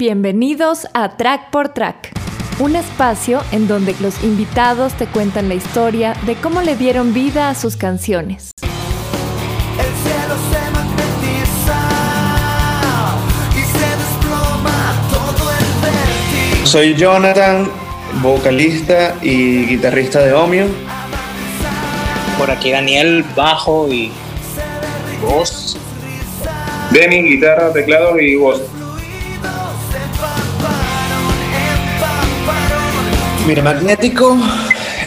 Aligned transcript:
Bienvenidos 0.00 0.86
a 0.94 1.16
Track 1.16 1.50
por 1.50 1.70
Track, 1.70 2.12
un 2.60 2.76
espacio 2.76 3.42
en 3.50 3.66
donde 3.66 3.96
los 4.00 4.22
invitados 4.22 4.94
te 4.94 5.08
cuentan 5.08 5.48
la 5.48 5.56
historia 5.56 6.14
de 6.24 6.36
cómo 6.36 6.62
le 6.62 6.76
dieron 6.76 7.12
vida 7.12 7.48
a 7.48 7.56
sus 7.56 7.76
canciones. 7.76 8.52
Soy 16.62 16.94
Jonathan, 16.94 17.68
vocalista 18.22 19.16
y 19.20 19.66
guitarrista 19.66 20.20
de 20.20 20.32
Omio. 20.32 20.66
Por 22.38 22.52
aquí 22.52 22.70
Daniel, 22.70 23.24
bajo 23.34 23.92
y 23.92 24.12
voz. 25.20 25.76
Denny, 26.92 27.30
guitarra, 27.30 27.72
teclados 27.72 28.22
y 28.22 28.36
voz. 28.36 28.77
Mira, 33.48 33.62
Magnético 33.62 34.36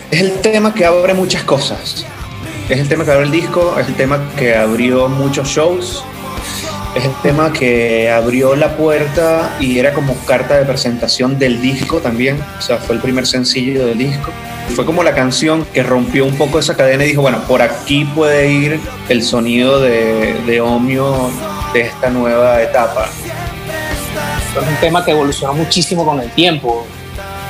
es 0.10 0.20
el 0.20 0.42
tema 0.42 0.74
que 0.74 0.84
abre 0.84 1.14
muchas 1.14 1.44
cosas. 1.44 2.04
Es 2.70 2.80
el 2.80 2.88
tema 2.90 3.06
que 3.06 3.12
abre 3.12 3.26
el 3.26 3.32
disco, 3.32 3.78
es 3.80 3.88
el 3.88 3.94
tema 3.94 4.20
que 4.36 4.56
abrió 4.56 5.08
muchos 5.10 5.48
shows, 5.48 6.04
es 6.96 7.06
el 7.06 7.14
tema 7.22 7.54
que 7.54 8.10
abrió 8.10 8.56
la 8.56 8.76
puerta 8.78 9.56
y 9.60 9.78
era 9.78 9.94
como 9.94 10.16
carta 10.26 10.58
de 10.58 10.66
presentación 10.66 11.38
del 11.38 11.62
disco 11.62 12.00
también. 12.00 12.44
O 12.58 12.62
sea, 12.64 12.78
fue 12.78 12.96
el 12.96 13.02
primer 13.04 13.28
sencillo 13.28 13.86
del 13.86 14.00
disco. 14.00 14.32
Fue 14.76 14.88
como 14.88 15.04
la 15.04 15.14
canción 15.14 15.64
que 15.72 15.84
rompió 15.84 16.26
un 16.26 16.36
poco 16.36 16.58
esa 16.58 16.76
cadena 16.76 17.06
y 17.06 17.10
dijo, 17.10 17.22
bueno, 17.22 17.44
por 17.48 17.62
aquí 17.62 18.06
puede 18.06 18.52
ir 18.52 18.80
el 19.10 19.22
sonido 19.22 19.80
de, 19.80 20.34
de 20.48 20.62
Omio 20.62 21.30
de 21.76 21.82
esta 21.82 22.10
nueva 22.10 22.60
etapa. 22.64 23.08
Es 24.60 24.68
un 24.68 24.76
tema 24.78 25.06
que 25.06 25.12
evolucionó 25.12 25.54
muchísimo 25.54 26.04
con 26.04 26.20
el 26.20 26.32
tiempo. 26.32 26.88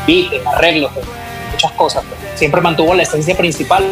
Beats, 0.08 0.46
arreglos, 0.56 0.92
muchas 1.52 1.72
cosas. 1.74 2.04
Siempre 2.36 2.62
mantuvo 2.62 2.94
la 2.94 3.04
esencia 3.04 3.36
principal, 3.36 3.86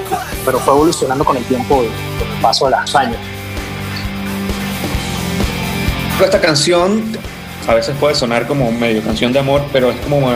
pero 0.46 0.60
fue 0.60 0.74
evolucionando 0.74 1.24
con 1.24 1.38
el 1.38 1.44
tiempo 1.46 1.78
con 1.78 1.86
el 1.86 2.42
paso 2.42 2.66
de 2.66 2.72
los 2.72 2.96
años. 2.96 3.18
Esta 6.24 6.42
canción 6.42 7.04
a 7.68 7.76
veces 7.76 7.96
puede 8.00 8.16
sonar 8.16 8.48
como 8.48 8.72
medio 8.72 9.02
canción 9.04 9.32
de 9.32 9.40
amor, 9.40 9.64
pero 9.72 9.92
es 9.92 9.98
como 10.02 10.32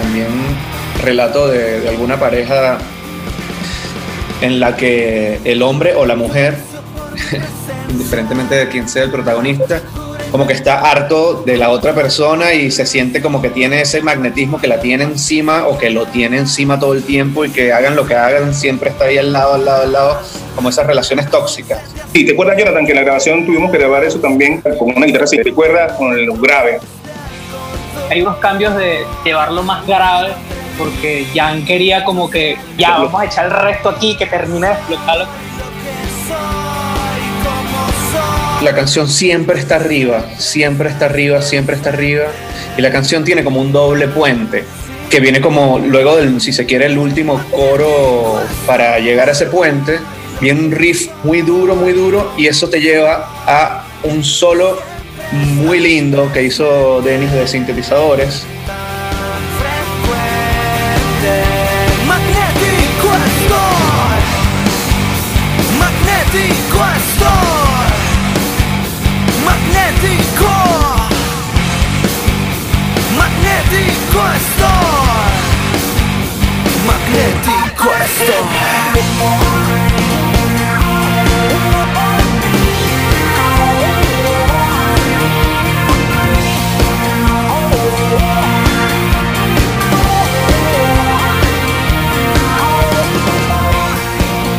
también 0.00 0.28
relato 1.02 1.48
de, 1.48 1.80
de 1.80 1.88
alguna 1.88 2.18
pareja 2.18 2.78
en 4.40 4.60
la 4.60 4.76
que 4.76 5.40
el 5.44 5.62
hombre 5.62 5.94
o 5.96 6.06
la 6.06 6.16
mujer, 6.16 6.56
indiferentemente 7.90 8.54
de 8.54 8.68
quién 8.68 8.88
sea 8.88 9.04
el 9.04 9.10
protagonista, 9.10 9.82
como 10.30 10.46
que 10.46 10.52
está 10.52 10.80
harto 10.80 11.42
de 11.44 11.56
la 11.56 11.70
otra 11.70 11.94
persona 11.94 12.52
y 12.52 12.70
se 12.70 12.86
siente 12.86 13.22
como 13.22 13.40
que 13.40 13.50
tiene 13.50 13.80
ese 13.80 14.02
magnetismo 14.02 14.60
que 14.60 14.66
la 14.66 14.80
tiene 14.80 15.04
encima 15.04 15.66
o 15.66 15.78
que 15.78 15.90
lo 15.90 16.06
tiene 16.06 16.38
encima 16.38 16.78
todo 16.78 16.92
el 16.92 17.02
tiempo 17.02 17.44
y 17.44 17.50
que 17.50 17.72
hagan 17.72 17.96
lo 17.96 18.06
que 18.06 18.14
hagan, 18.14 18.54
siempre 18.54 18.90
está 18.90 19.06
ahí 19.06 19.18
al 19.18 19.32
lado, 19.32 19.54
al 19.54 19.64
lado, 19.64 19.82
al 19.82 19.92
lado, 19.92 20.18
como 20.54 20.68
esas 20.68 20.86
relaciones 20.86 21.30
tóxicas. 21.30 21.80
Sí, 22.12 22.26
¿te 22.26 22.32
acuerdas, 22.32 22.56
Jonathan, 22.58 22.84
que 22.84 22.92
en 22.92 22.96
la 22.96 23.04
grabación 23.04 23.46
tuvimos 23.46 23.70
que 23.70 23.78
grabar 23.78 24.04
eso 24.04 24.18
también 24.18 24.60
con 24.60 24.96
una 24.96 25.06
guitarra 25.06 25.24
así? 25.24 25.42
¿Te 25.42 25.50
acuerdas 25.50 25.92
con 25.92 26.12
el 26.12 26.30
grave? 26.32 26.78
Hay 28.10 28.22
unos 28.22 28.36
cambios 28.36 28.74
de 28.76 29.04
llevarlo 29.24 29.62
más 29.62 29.86
grave 29.86 30.32
porque 30.78 31.26
Jan 31.34 31.64
quería 31.64 32.04
como 32.04 32.30
que 32.30 32.56
ya 32.76 32.98
vamos 32.98 33.20
a 33.20 33.24
echar 33.24 33.46
el 33.46 33.50
resto 33.50 33.88
aquí, 33.88 34.16
que 34.16 34.26
termine 34.26 34.68
de 34.68 34.72
explotarlo. 34.74 35.26
La 38.62 38.74
canción 38.74 39.08
siempre 39.08 39.60
está 39.60 39.76
arriba, 39.76 40.26
siempre 40.36 40.88
está 40.88 41.04
arriba, 41.04 41.40
siempre 41.42 41.76
está 41.76 41.90
arriba. 41.90 42.24
Y 42.76 42.82
la 42.82 42.90
canción 42.90 43.22
tiene 43.22 43.44
como 43.44 43.60
un 43.60 43.70
doble 43.70 44.08
puente, 44.08 44.64
que 45.08 45.20
viene 45.20 45.40
como 45.40 45.78
luego 45.78 46.16
del, 46.16 46.40
si 46.40 46.52
se 46.52 46.66
quiere, 46.66 46.86
el 46.86 46.98
último 46.98 47.40
coro 47.52 48.40
para 48.66 48.98
llegar 48.98 49.28
a 49.28 49.32
ese 49.32 49.46
puente. 49.46 50.00
Viene 50.40 50.60
un 50.60 50.70
riff 50.72 51.08
muy 51.22 51.42
duro, 51.42 51.76
muy 51.76 51.92
duro, 51.92 52.32
y 52.36 52.48
eso 52.48 52.68
te 52.68 52.80
lleva 52.80 53.28
a 53.46 53.84
un 54.02 54.24
solo 54.24 54.80
muy 55.32 55.78
lindo 55.78 56.28
que 56.32 56.42
hizo 56.42 57.00
Dennis 57.00 57.30
de 57.30 57.46
sintetizadores. 57.46 58.44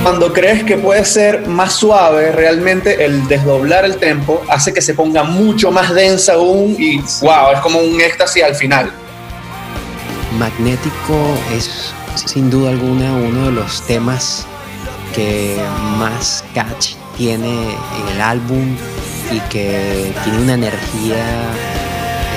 Cuando 0.03 0.33
crees 0.33 0.63
que 0.63 0.77
puede 0.77 1.03
ser 1.03 1.45
más 1.45 1.73
suave, 1.73 2.31
realmente 2.31 3.03
el 3.03 3.27
desdoblar 3.27 3.83
el 3.83 3.97
tempo 3.97 4.41
hace 4.47 4.73
que 4.73 4.81
se 4.81 4.93
ponga 4.93 5.23
mucho 5.23 5.71
más 5.71 5.93
densa 5.93 6.33
aún 6.33 6.75
y 6.79 6.97
wow, 7.21 7.51
es 7.53 7.59
como 7.59 7.79
un 7.79 7.99
éxtasis 7.99 8.43
al 8.43 8.55
final. 8.55 8.91
Magnético 10.37 11.37
es 11.53 11.93
sin 12.25 12.49
duda 12.49 12.71
alguna 12.71 13.13
uno 13.13 13.45
de 13.45 13.51
los 13.51 13.81
temas 13.85 14.45
que 15.13 15.57
más 15.97 16.43
catch 16.53 16.93
tiene 17.17 17.73
en 17.73 18.07
el 18.13 18.21
álbum 18.21 18.75
y 19.31 19.39
que 19.49 20.13
tiene 20.23 20.41
una 20.41 20.53
energía 20.53 21.51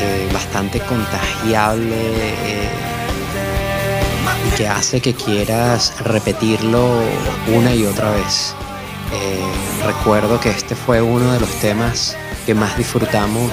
eh, 0.00 0.28
bastante 0.32 0.81
contagiable 0.81 1.97
eh, 1.97 2.69
y 4.48 4.56
que 4.56 4.69
hace 4.69 5.00
que 5.00 5.15
quieras 5.15 5.94
repetirlo 6.00 7.00
una 7.54 7.75
y 7.75 7.87
otra 7.87 8.10
vez. 8.10 8.54
Eh, 9.12 9.84
recuerdo 9.87 10.41
que 10.41 10.50
este 10.50 10.75
fue 10.75 11.00
uno 11.00 11.32
de 11.32 11.41
los 11.41 11.50
temas 11.60 12.16
que 12.47 12.54
más 12.54 12.76
disfrutamos 12.76 13.53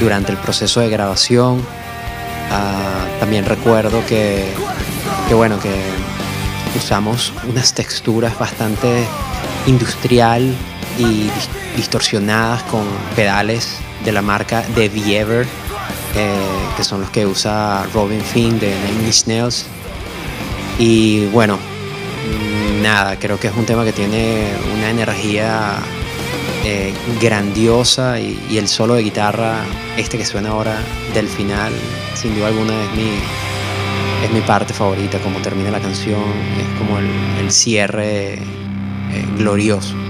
durante 0.00 0.32
el 0.32 0.38
proceso 0.38 0.80
de 0.80 0.90
grabación. 0.90 1.64
Ah, 2.50 3.04
también 3.20 3.44
recuerdo 3.44 4.04
que, 4.06 4.48
que, 5.28 5.34
bueno, 5.34 5.58
que 5.60 5.70
usamos 6.76 7.32
unas 7.48 7.74
texturas 7.74 8.38
bastante 8.38 9.04
industrial 9.66 10.54
y 10.98 11.02
dis- 11.28 11.76
distorsionadas 11.76 12.62
con 12.64 12.84
pedales 13.14 13.76
de 14.04 14.12
la 14.12 14.22
marca 14.22 14.62
The 14.74 14.86
Ever, 15.18 15.46
eh, 16.16 16.30
que 16.76 16.84
son 16.84 17.00
los 17.02 17.10
que 17.10 17.26
usa 17.26 17.84
Robin 17.92 18.20
Finn 18.22 18.58
de 18.58 18.74
Nine 18.86 19.06
Inch 19.06 19.26
Nails. 19.26 19.66
Y 20.78 21.26
bueno, 21.26 21.58
nada, 22.82 23.18
creo 23.18 23.38
que 23.38 23.48
es 23.48 23.56
un 23.56 23.66
tema 23.66 23.84
que 23.84 23.92
tiene 23.92 24.52
una 24.74 24.90
energía 24.90 25.74
eh, 26.64 26.92
grandiosa 27.20 28.20
y, 28.20 28.58
el 28.58 28.68
solo 28.68 28.94
de 28.94 29.02
guitarra, 29.02 29.64
este 29.96 30.18
que 30.18 30.24
suena 30.24 30.50
ahora 30.50 30.78
del 31.14 31.28
final, 31.28 31.72
sin 32.14 32.34
duda 32.34 32.48
alguna 32.48 32.84
es 32.84 32.90
mi, 32.96 33.10
es 34.24 34.30
mi 34.32 34.40
parte 34.40 34.72
favorita, 34.74 35.18
como 35.18 35.40
termina 35.40 35.70
la 35.70 35.80
canción, 35.80 36.20
es 36.58 36.78
como 36.78 36.98
el, 36.98 37.08
el 37.40 37.50
cierre 37.50 38.34
eh, 38.34 38.40
glorioso. 39.36 40.07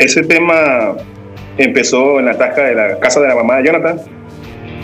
Ese 0.00 0.22
tema 0.22 0.96
empezó 1.58 2.18
en 2.18 2.24
la 2.24 2.38
tasca 2.38 2.64
de 2.64 2.74
la 2.74 2.98
casa 2.98 3.20
de 3.20 3.28
la 3.28 3.34
mamá 3.34 3.58
de 3.58 3.66
Jonathan. 3.66 4.00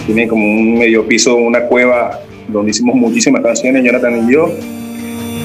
Tiene 0.04 0.28
como 0.28 0.44
un 0.44 0.78
medio 0.78 1.06
piso, 1.06 1.36
una 1.36 1.62
cueva 1.62 2.20
donde 2.48 2.72
hicimos 2.72 2.94
muchísimas 2.96 3.42
canciones, 3.42 3.82
Jonathan 3.82 4.28
y 4.28 4.32
yo. 4.34 4.52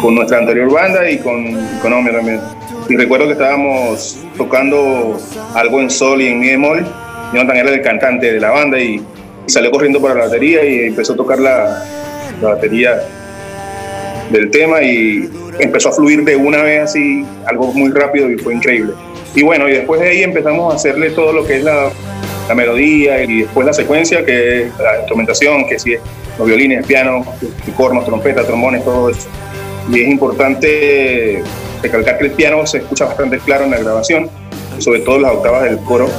con 0.02 0.16
nuestra 0.16 0.40
anterior 0.40 0.70
banda 0.70 1.10
y 1.10 1.20
con, 1.20 1.54
con 1.82 1.92
también. 1.92 2.42
Y 2.90 2.98
recuerdo 2.98 3.28
que 3.28 3.32
estábamos 3.32 4.22
tocando 4.36 5.18
algo 5.56 5.80
en 5.80 5.90
sol 5.90 6.22
y 6.22 6.28
en 6.28 6.40
mi 6.40 6.48
bemol. 6.50 6.86
Jonathan 7.34 7.56
era 7.56 7.70
el 7.70 7.82
cantante 7.82 8.34
de 8.34 8.42
la 8.42 8.52
banda 8.52 8.78
y, 8.78 9.02
salió 9.46 9.72
corriendo 9.72 10.02
para 10.02 10.16
la 10.16 10.26
batería 10.26 10.66
y 10.66 10.88
empezó 10.88 11.14
a 11.14 11.16
tocar 11.16 11.40
la 11.40 11.82
batería 12.42 13.02
del 14.32 14.52
tema 14.52 14.82
y 14.82 15.30
empezó 15.60 15.90
a 15.90 15.92
fluir 15.94 16.26
de 16.26 16.36
una 16.36 16.62
vez 16.62 16.84
así, 16.84 17.26
algo 17.46 17.72
muy 17.74 17.90
rápido 17.92 18.30
y 18.30 18.38
fue 18.38 18.54
increíble. 18.54 18.94
Y 19.34 19.44
bueno, 19.44 19.70
y 19.70 19.74
después 19.74 20.02
de 20.02 20.10
ahí 20.10 20.24
empezamos 20.24 20.74
a 20.74 20.76
hacerle 20.76 21.12
todo 21.12 21.32
lo 21.32 21.46
que 21.46 21.58
es 21.58 21.64
la, 21.64 21.90
la 22.48 22.56
melodía 22.56 23.24
y 23.24 23.42
después 23.42 23.66
la 23.66 23.74
secuencia, 23.74 24.26
que 24.26 24.64
es 24.64 24.78
la 24.78 24.98
instrumentación, 25.00 25.68
que 25.68 25.80
sí 25.80 25.94
es 25.94 26.02
los 26.38 26.48
violines, 26.48 26.86
piano, 26.86 27.26
cornos, 27.78 28.06
trompeta, 28.06 28.44
trombones, 28.44 28.84
todo 28.84 29.10
eso. 29.10 29.30
Y 29.90 30.02
es 30.02 30.10
importante 30.10 31.44
recalcar 31.82 32.18
que 32.18 32.26
el 32.26 32.32
piano 32.32 32.66
se 32.66 32.80
escucha 32.80 33.06
bastante 33.06 33.40
claro 33.40 33.66
en 33.66 33.72
la 33.72 33.78
grabación, 33.78 34.30
sobre 34.80 35.00
todo 35.02 35.20
las 35.20 35.34
octavas 35.34 35.64
del 35.64 35.78
coro. 35.80 36.10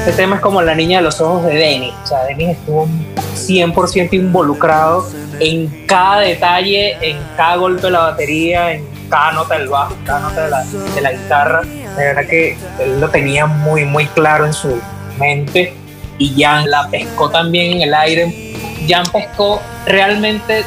Este 0.00 0.12
tema 0.12 0.36
es 0.36 0.42
como 0.42 0.62
la 0.62 0.74
niña 0.74 0.98
de 0.98 1.04
los 1.04 1.20
ojos 1.20 1.44
de 1.44 1.54
Denis. 1.54 1.94
O 2.04 2.06
sea, 2.06 2.24
Denis 2.24 2.56
estuvo 2.56 2.88
100% 3.34 4.12
involucrado 4.12 5.06
en 5.40 5.86
cada 5.86 6.20
detalle, 6.20 6.96
en 7.00 7.18
cada 7.36 7.56
golpe 7.56 7.82
de 7.82 7.90
la 7.90 8.00
batería, 8.00 8.72
en 8.72 8.84
cada 9.10 9.32
nota 9.32 9.58
del 9.58 9.68
bajo, 9.68 9.94
cada 10.06 10.20
nota 10.20 10.44
de 10.44 10.50
la, 10.50 10.64
de 10.64 11.00
la 11.00 11.12
guitarra. 11.12 11.62
De 11.62 12.04
verdad 12.04 12.26
que 12.26 12.56
él 12.78 13.00
lo 13.00 13.10
tenía 13.10 13.46
muy, 13.46 13.84
muy 13.84 14.06
claro 14.06 14.46
en 14.46 14.54
su 14.54 14.80
mente. 15.18 15.74
Y 16.18 16.40
Jan 16.40 16.70
la 16.70 16.88
pescó 16.88 17.28
también 17.28 17.72
en 17.72 17.82
el 17.82 17.94
aire. 17.94 18.54
Jan 18.88 19.04
pescó 19.10 19.60
realmente 19.86 20.64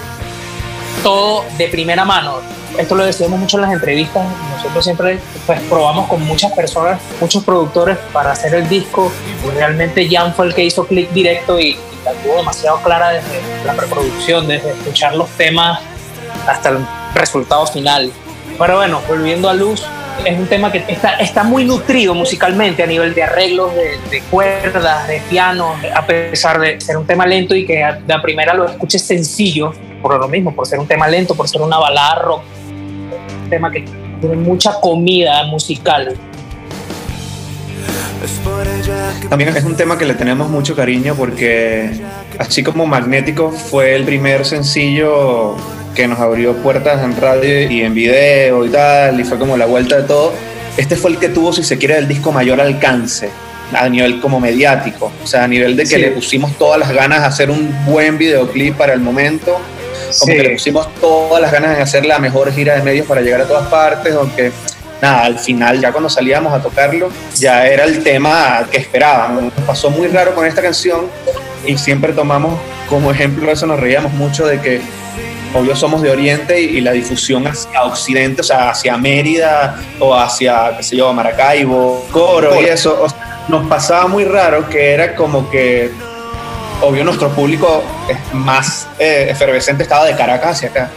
todo 1.02 1.46
de 1.58 1.68
primera 1.70 2.04
mano. 2.06 2.38
Esto 2.78 2.96
lo 2.96 3.06
decíamos 3.06 3.40
mucho 3.40 3.58
en 3.58 3.62
las 3.62 3.74
entrevistas. 3.74 4.26
Nosotros 4.56 4.84
siempre 4.84 5.20
pues, 5.46 5.60
probamos 5.62 6.08
con 6.08 6.22
muchas 6.24 6.52
personas, 6.54 7.00
muchos 7.22 7.44
productores 7.44 7.98
para 8.12 8.32
hacer 8.32 8.56
el 8.56 8.68
disco. 8.68 9.12
Y 9.46 9.56
realmente 9.56 10.08
Jan 10.10 10.34
fue 10.34 10.48
el 10.48 10.56
que 10.56 10.66
hizo 10.66 10.86
clic 10.86 11.10
directo 11.12 11.60
y, 11.60 11.70
y 11.70 11.78
la 12.04 12.12
tuvo 12.14 12.38
demasiado 12.38 12.78
clara 12.82 13.10
desde 13.10 13.42
la 13.64 13.74
preproducción, 13.74 14.48
desde 14.48 14.72
escuchar 14.72 15.16
los 15.16 15.30
temas 15.30 15.80
hasta 16.48 16.70
el 16.70 16.80
resultado 17.14 17.68
final. 17.68 18.12
Pero 18.58 18.78
bueno, 18.78 19.02
volviendo 19.08 19.50
a 19.50 19.54
Luz, 19.54 19.84
es 20.26 20.38
un 20.38 20.46
tema 20.48 20.72
que 20.72 20.84
está, 20.88 21.44
muy 21.44 21.66
nutrido 21.66 22.14
musicalmente 22.14 22.84
a 22.84 22.88
nivel 22.88 23.14
de 23.16 23.24
arreglos, 23.24 23.72
de, 23.76 24.22
cuerdas, 24.30 25.08
de 25.08 25.22
piano, 25.30 25.76
a 25.94 26.06
pesar 26.06 26.60
de 26.60 26.80
ser 26.80 26.98
un 26.98 27.06
tema 27.06 27.26
lento 27.26 27.56
y 27.56 27.66
que 27.66 27.84
a- 27.84 27.94
de 27.94 28.14
a 28.14 28.22
primera 28.22 28.54
lo 28.54 28.66
escuches 28.66 29.02
sencillo, 29.02 29.74
por 30.02 30.20
lo 30.20 30.28
mismo, 30.28 30.54
por 30.54 30.68
ser 30.68 30.80
un 30.80 30.88
tema 30.88 31.08
lento, 31.08 31.34
por 31.36 31.48
ser 31.50 31.62
una 31.62 31.78
balada 31.78 32.16
rock, 32.16 32.42
un 33.44 33.50
tema 33.50 33.72
que 33.72 33.86
tiene 34.22 34.36
mucha 34.36 34.80
comida 34.80 35.44
musical. 35.46 36.16
También 39.30 39.56
es 39.58 39.64
un 39.66 39.76
tema 39.76 39.98
que 39.98 40.06
le 40.06 40.14
tenemos 40.14 40.50
mucho 40.50 40.76
cariño 40.76 41.16
porque 41.16 41.90
así 42.40 42.64
como 42.64 42.86
Magnético 42.86 43.52
fue 43.52 43.96
el 43.96 44.04
primer 44.06 44.46
sencillo 44.46 45.58
que 45.96 46.08
nos 46.08 46.20
abrió 46.20 46.54
puertas 46.58 47.04
en 47.04 47.16
radio 47.20 47.70
y 47.72 47.82
en 47.82 47.94
video 47.94 48.66
y 48.66 48.70
tal, 48.70 49.20
y 49.20 49.24
fue 49.24 49.38
como 49.38 49.58
la 49.58 49.66
vuelta 49.66 49.98
de 49.98 50.04
todo, 50.04 50.34
este 50.78 50.96
fue 50.96 51.12
el 51.12 51.18
que 51.20 51.30
tuvo, 51.30 51.54
si 51.54 51.64
se 51.64 51.78
quiere, 51.78 51.98
el 51.98 52.08
disco 52.08 52.32
mayor 52.32 52.60
alcance 52.62 53.30
a 53.74 53.90
nivel 53.90 54.20
como 54.22 54.40
mediático, 54.40 55.12
o 55.24 55.28
sea, 55.28 55.44
a 55.44 55.48
nivel 55.48 55.76
de 55.76 55.84
que 55.84 55.90
Sí. 55.96 55.98
le 55.98 56.12
pusimos 56.12 56.58
todas 56.58 56.80
las 56.80 56.92
ganas 56.92 57.22
de 57.22 57.26
hacer 57.28 57.50
un 57.50 57.74
buen 57.86 58.18
videoclip 58.18 58.76
para 58.76 58.94
el 58.94 59.00
momento, 59.00 59.60
como 60.20 60.32
Sí. 60.32 60.38
que 60.38 60.44
le 60.44 60.50
pusimos 60.52 60.94
todas 60.96 61.42
las 61.42 61.52
ganas 61.52 61.76
de 61.78 61.82
hacer 61.84 62.06
la 62.06 62.20
mejor 62.20 62.52
gira 62.54 62.76
de 62.76 62.84
medios 62.84 63.08
para 63.08 63.22
llegar 63.22 63.42
a 63.42 63.46
todas 63.46 63.68
partes, 63.70 64.14
aunque 64.14 64.52
nada, 65.02 65.24
al 65.24 65.40
final 65.40 65.82
ya 65.82 65.92
cuando 65.92 66.10
salíamos 66.10 66.54
a 66.54 66.62
tocarlo 66.62 67.10
ya 67.38 67.68
era 67.68 67.84
el 67.84 68.04
tema 68.04 68.66
que 68.72 68.78
esperábamos. 68.78 69.44
Nos 69.44 69.66
pasó 69.66 69.90
muy 69.90 70.08
raro 70.08 70.34
con 70.36 70.46
esta 70.46 70.62
canción 70.62 71.08
y 71.66 71.78
siempre 71.78 72.14
tomamos 72.14 72.60
como 72.90 73.12
ejemplo 73.12 73.52
eso, 73.52 73.66
nos 73.66 73.80
reíamos 73.80 74.14
mucho 74.14 74.46
de 74.46 74.60
que 74.62 74.82
obvio 75.54 75.76
somos 75.76 76.02
de 76.02 76.12
Oriente 76.12 76.60
y, 76.60 76.78
y 76.78 76.82
la 76.82 76.92
difusión 76.92 77.46
hacia 77.48 77.84
Occidente, 77.84 78.42
o 78.42 78.44
sea, 78.44 78.70
hacia 78.72 78.98
Mérida 78.98 79.80
o 80.00 80.16
hacia, 80.16 80.76
qué 80.78 80.84
sé 80.84 80.98
yo, 80.98 81.14
Maracaibo, 81.14 82.08
Coro 82.12 82.60
y 82.62 82.66
eso, 82.66 83.02
o 83.04 83.10
sea, 83.10 83.46
nos 83.48 83.68
pasaba 83.68 84.08
muy 84.08 84.26
raro 84.26 84.68
que 84.70 84.94
era 84.94 85.16
como 85.16 85.50
que 85.50 85.92
obvio 86.82 87.04
nuestro 87.04 87.30
público 87.30 87.84
más 88.34 88.88
eh, 89.00 89.28
efervescente 89.30 89.84
estaba 89.84 90.06
de 90.06 90.16
Caracas 90.16 90.58
hacia 90.58 90.70
acá 90.70 90.90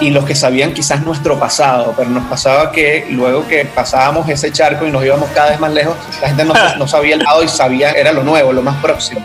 y 0.00 0.10
los 0.10 0.24
que 0.24 0.34
sabían 0.34 0.74
quizás 0.74 1.02
nuestro 1.02 1.38
pasado, 1.38 1.94
pero 1.96 2.10
nos 2.10 2.24
pasaba 2.24 2.72
que 2.72 3.06
luego 3.10 3.46
que 3.46 3.64
pasábamos 3.64 4.28
ese 4.28 4.50
charco 4.50 4.86
y 4.86 4.90
nos 4.90 5.04
íbamos 5.04 5.30
cada 5.30 5.50
vez 5.50 5.60
más 5.60 5.72
lejos, 5.72 5.96
la 6.20 6.28
gente 6.28 6.44
no, 6.44 6.54
no 6.78 6.88
sabía 6.88 7.14
el 7.14 7.22
lado 7.22 7.42
y 7.42 7.48
sabía, 7.48 7.92
era 7.92 8.12
lo 8.12 8.24
nuevo, 8.24 8.52
lo 8.52 8.62
más 8.62 8.76
próximo. 8.82 9.24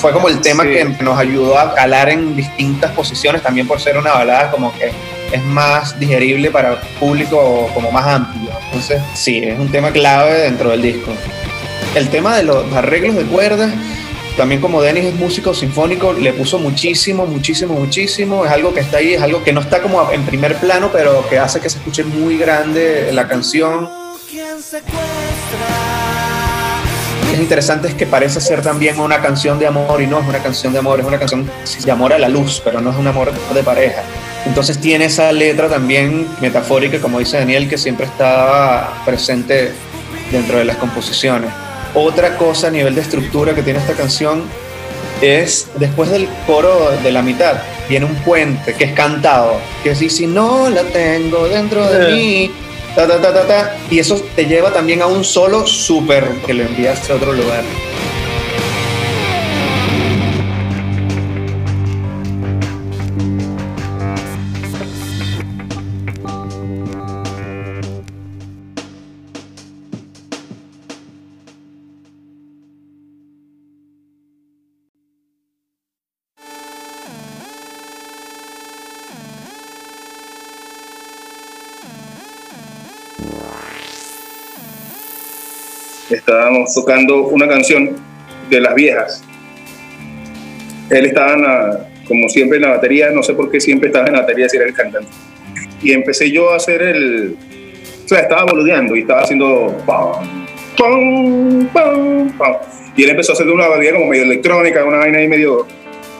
Fue 0.00 0.12
como 0.12 0.28
el 0.28 0.40
tema 0.40 0.62
Sí. 0.64 0.70
que 0.70 0.84
nos 1.04 1.18
ayudó 1.18 1.58
a 1.58 1.74
calar 1.74 2.08
en 2.08 2.34
distintas 2.34 2.90
posiciones, 2.92 3.42
también 3.42 3.66
por 3.68 3.80
ser 3.80 3.98
una 3.98 4.12
balada 4.12 4.50
como 4.50 4.72
que 4.78 4.92
es 5.32 5.44
más 5.44 5.98
digerible 6.00 6.50
para 6.50 6.70
el 6.72 6.78
público 6.98 7.70
como 7.74 7.92
más 7.92 8.06
amplio. 8.06 8.50
Entonces, 8.66 9.02
sí, 9.14 9.38
es 9.44 9.58
un 9.58 9.70
tema 9.70 9.90
clave 9.90 10.32
dentro 10.40 10.70
del 10.70 10.82
disco. 10.82 11.12
El 11.94 12.08
tema 12.08 12.36
de 12.36 12.44
los 12.44 12.72
arreglos 12.72 13.14
de 13.16 13.24
cuerdas, 13.24 13.72
también 14.36 14.60
como 14.60 14.80
Denis 14.80 15.04
es 15.04 15.14
músico 15.16 15.52
sinfónico, 15.52 16.12
le 16.14 16.32
puso 16.32 16.58
muchísimo, 16.58 17.26
muchísimo, 17.26 17.74
muchísimo. 17.74 18.46
Es 18.46 18.52
algo 18.52 18.72
que 18.72 18.80
está 18.80 18.98
ahí, 18.98 19.14
es 19.14 19.22
algo 19.22 19.44
que 19.44 19.52
no 19.52 19.60
está 19.60 19.82
como 19.82 20.10
en 20.10 20.24
primer 20.24 20.56
plano, 20.56 20.90
pero 20.92 21.28
que 21.28 21.38
hace 21.38 21.60
que 21.60 21.68
se 21.68 21.78
escuche 21.78 22.04
muy 22.04 22.38
grande 22.38 23.10
la 23.12 23.28
canción. 23.28 23.88
Es 27.40 27.44
interesante 27.44 27.88
es 27.88 27.94
que 27.94 28.04
parece 28.04 28.38
ser 28.38 28.60
también 28.60 29.00
una 29.00 29.22
canción 29.22 29.58
de 29.58 29.66
amor 29.66 30.02
y 30.02 30.06
no 30.06 30.20
es 30.20 30.28
una 30.28 30.40
canción 30.40 30.74
de 30.74 30.80
amor, 30.80 31.00
es 31.00 31.06
una 31.06 31.18
canción 31.18 31.50
de 31.82 31.90
amor 31.90 32.12
a 32.12 32.18
la 32.18 32.28
luz, 32.28 32.60
pero 32.62 32.82
no 32.82 32.90
es 32.90 32.96
un 32.98 33.06
amor 33.06 33.32
de 33.32 33.62
pareja. 33.62 34.02
Entonces 34.44 34.78
tiene 34.78 35.06
esa 35.06 35.32
letra 35.32 35.66
también 35.70 36.28
metafórica, 36.42 36.98
como 37.00 37.18
dice 37.18 37.38
Daniel, 37.38 37.66
que 37.66 37.78
siempre 37.78 38.04
está 38.04 38.90
presente 39.06 39.72
dentro 40.30 40.58
de 40.58 40.66
las 40.66 40.76
composiciones. 40.76 41.50
Otra 41.94 42.36
cosa 42.36 42.66
a 42.66 42.70
nivel 42.70 42.94
de 42.94 43.00
estructura 43.00 43.54
que 43.54 43.62
tiene 43.62 43.78
esta 43.78 43.94
canción 43.94 44.42
es 45.22 45.68
después 45.76 46.10
del 46.10 46.28
coro 46.46 46.90
de 47.02 47.10
la 47.10 47.22
mitad 47.22 47.54
viene 47.88 48.04
un 48.04 48.16
puente 48.16 48.74
que 48.74 48.84
es 48.84 48.92
cantado 48.92 49.54
que 49.82 49.92
es 49.92 50.02
y 50.02 50.10
si 50.10 50.26
no 50.26 50.68
la 50.68 50.82
tengo 50.82 51.48
dentro 51.48 51.86
de 51.90 52.08
Eh. 52.08 52.12
mí 52.12 52.50
ta, 52.94 53.06
ta, 53.06 53.20
ta, 53.20 53.32
ta, 53.32 53.46
ta, 53.46 53.76
y 53.90 53.98
eso 53.98 54.22
te 54.34 54.46
lleva 54.46 54.72
también 54.72 55.02
a 55.02 55.06
un 55.06 55.24
solo 55.24 55.66
súper 55.66 56.28
que 56.46 56.54
lo 56.54 56.62
envías 56.64 57.08
a 57.10 57.14
otro 57.14 57.32
lugar 57.32 57.62
tocando 86.74 87.24
una 87.28 87.48
canción 87.48 87.96
de 88.48 88.60
las 88.60 88.74
viejas. 88.74 89.22
Él 90.90 91.06
estaba, 91.06 91.86
como 92.06 92.28
siempre, 92.28 92.56
en 92.56 92.62
la 92.62 92.70
batería, 92.70 93.10
no 93.10 93.22
sé 93.22 93.34
por 93.34 93.50
qué 93.50 93.60
siempre 93.60 93.88
estaba 93.88 94.06
en 94.06 94.14
la 94.14 94.20
batería 94.20 94.48
si 94.48 94.56
era 94.56 94.66
el 94.66 94.74
cantante. 94.74 95.10
Y 95.82 95.92
empecé 95.92 96.30
yo 96.30 96.52
a 96.52 96.56
hacer 96.56 96.82
el... 96.82 97.36
O 98.04 98.08
sea, 98.08 98.20
estaba 98.20 98.44
boludeando 98.44 98.96
y 98.96 99.00
estaba 99.00 99.22
haciendo... 99.22 99.76
pam, 99.86 100.46
pam, 100.76 101.68
pam, 101.72 102.36
pam. 102.36 102.54
Y 102.96 103.04
él 103.04 103.10
empezó 103.10 103.32
a 103.32 103.34
hacer 103.34 103.48
una 103.48 103.68
batería 103.68 103.92
como 103.92 104.06
medio 104.06 104.24
electrónica, 104.24 104.84
una 104.84 104.98
vaina 104.98 105.18
ahí 105.18 105.28
medio, 105.28 105.66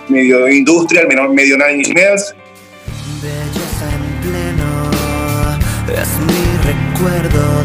medio 0.09 0.49
industrial, 0.49 1.09
medio, 1.09 1.57
Nine 1.57 1.75
Inch 1.75 1.93
Nails. 1.95 2.35
En 3.23 4.03
pleno 4.23 4.91
es 6.01 6.09
mi 6.21 6.43
recuerdo 6.65 7.60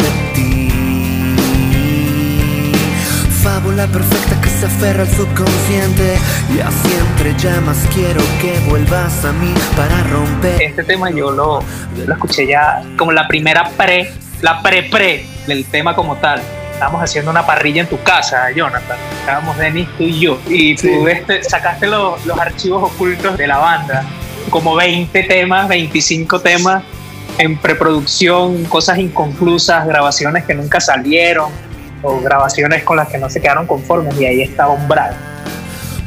Fábula 3.45 3.85
perfecta 3.85 4.41
que 4.41 4.49
se 4.49 4.65
aferra 4.65 5.03
al 5.03 5.07
subconsciente. 5.09 6.17
Ya 6.57 6.67
siempre 6.71 7.35
llamas, 7.37 7.77
quiero 7.93 8.19
que 8.41 8.57
vuelvas 8.67 9.23
a 9.23 9.31
mí 9.33 9.53
para 9.77 10.01
romper. 10.05 10.59
Este 10.63 10.83
tema 10.83 11.11
yo 11.11 11.29
lo, 11.29 11.63
lo 12.07 12.13
escuché 12.13 12.47
ya 12.47 12.81
como 12.97 13.11
la 13.11 13.27
primera 13.27 13.69
pre, 13.77 14.11
la 14.41 14.63
pre-pre 14.63 15.27
del 15.45 15.63
tema 15.65 15.93
como 15.95 16.15
tal. 16.15 16.41
Estábamos 16.73 17.03
haciendo 17.03 17.29
una 17.29 17.45
parrilla 17.45 17.81
en 17.83 17.87
tu 17.87 18.01
casa, 18.01 18.49
Jonathan. 18.49 18.97
Estábamos 19.19 19.55
Denis, 19.59 19.87
tú 19.95 20.03
y 20.05 20.19
yo. 20.21 20.39
Y 20.47 20.75
tú 20.75 20.81
Sí. 20.81 20.89
este, 21.11 21.43
sacaste 21.43 21.85
los, 21.85 22.25
los 22.25 22.39
archivos 22.39 22.91
ocultos 22.91 23.37
de 23.37 23.45
la 23.45 23.57
banda. 23.59 24.03
como 24.49 24.73
20 24.75 25.21
temas, 25.23 25.67
25 25.67 26.39
temas 26.41 26.83
en 27.37 27.57
preproducción, 27.57 28.63
cosas 28.65 28.97
inconclusas, 28.97 29.85
grabaciones 29.85 30.45
que 30.45 30.55
nunca 30.55 30.79
salieron 30.79 31.51
o 32.05 32.21
grabaciones 32.21 32.83
con 32.83 32.97
las 32.97 33.07
que 33.07 33.17
no 33.17 33.29
se 33.29 33.41
quedaron 33.41 33.65
conformes 33.67 34.19
y 34.19 34.25
ahí 34.25 34.41
está 34.41 34.67
Umbral. 34.67 35.15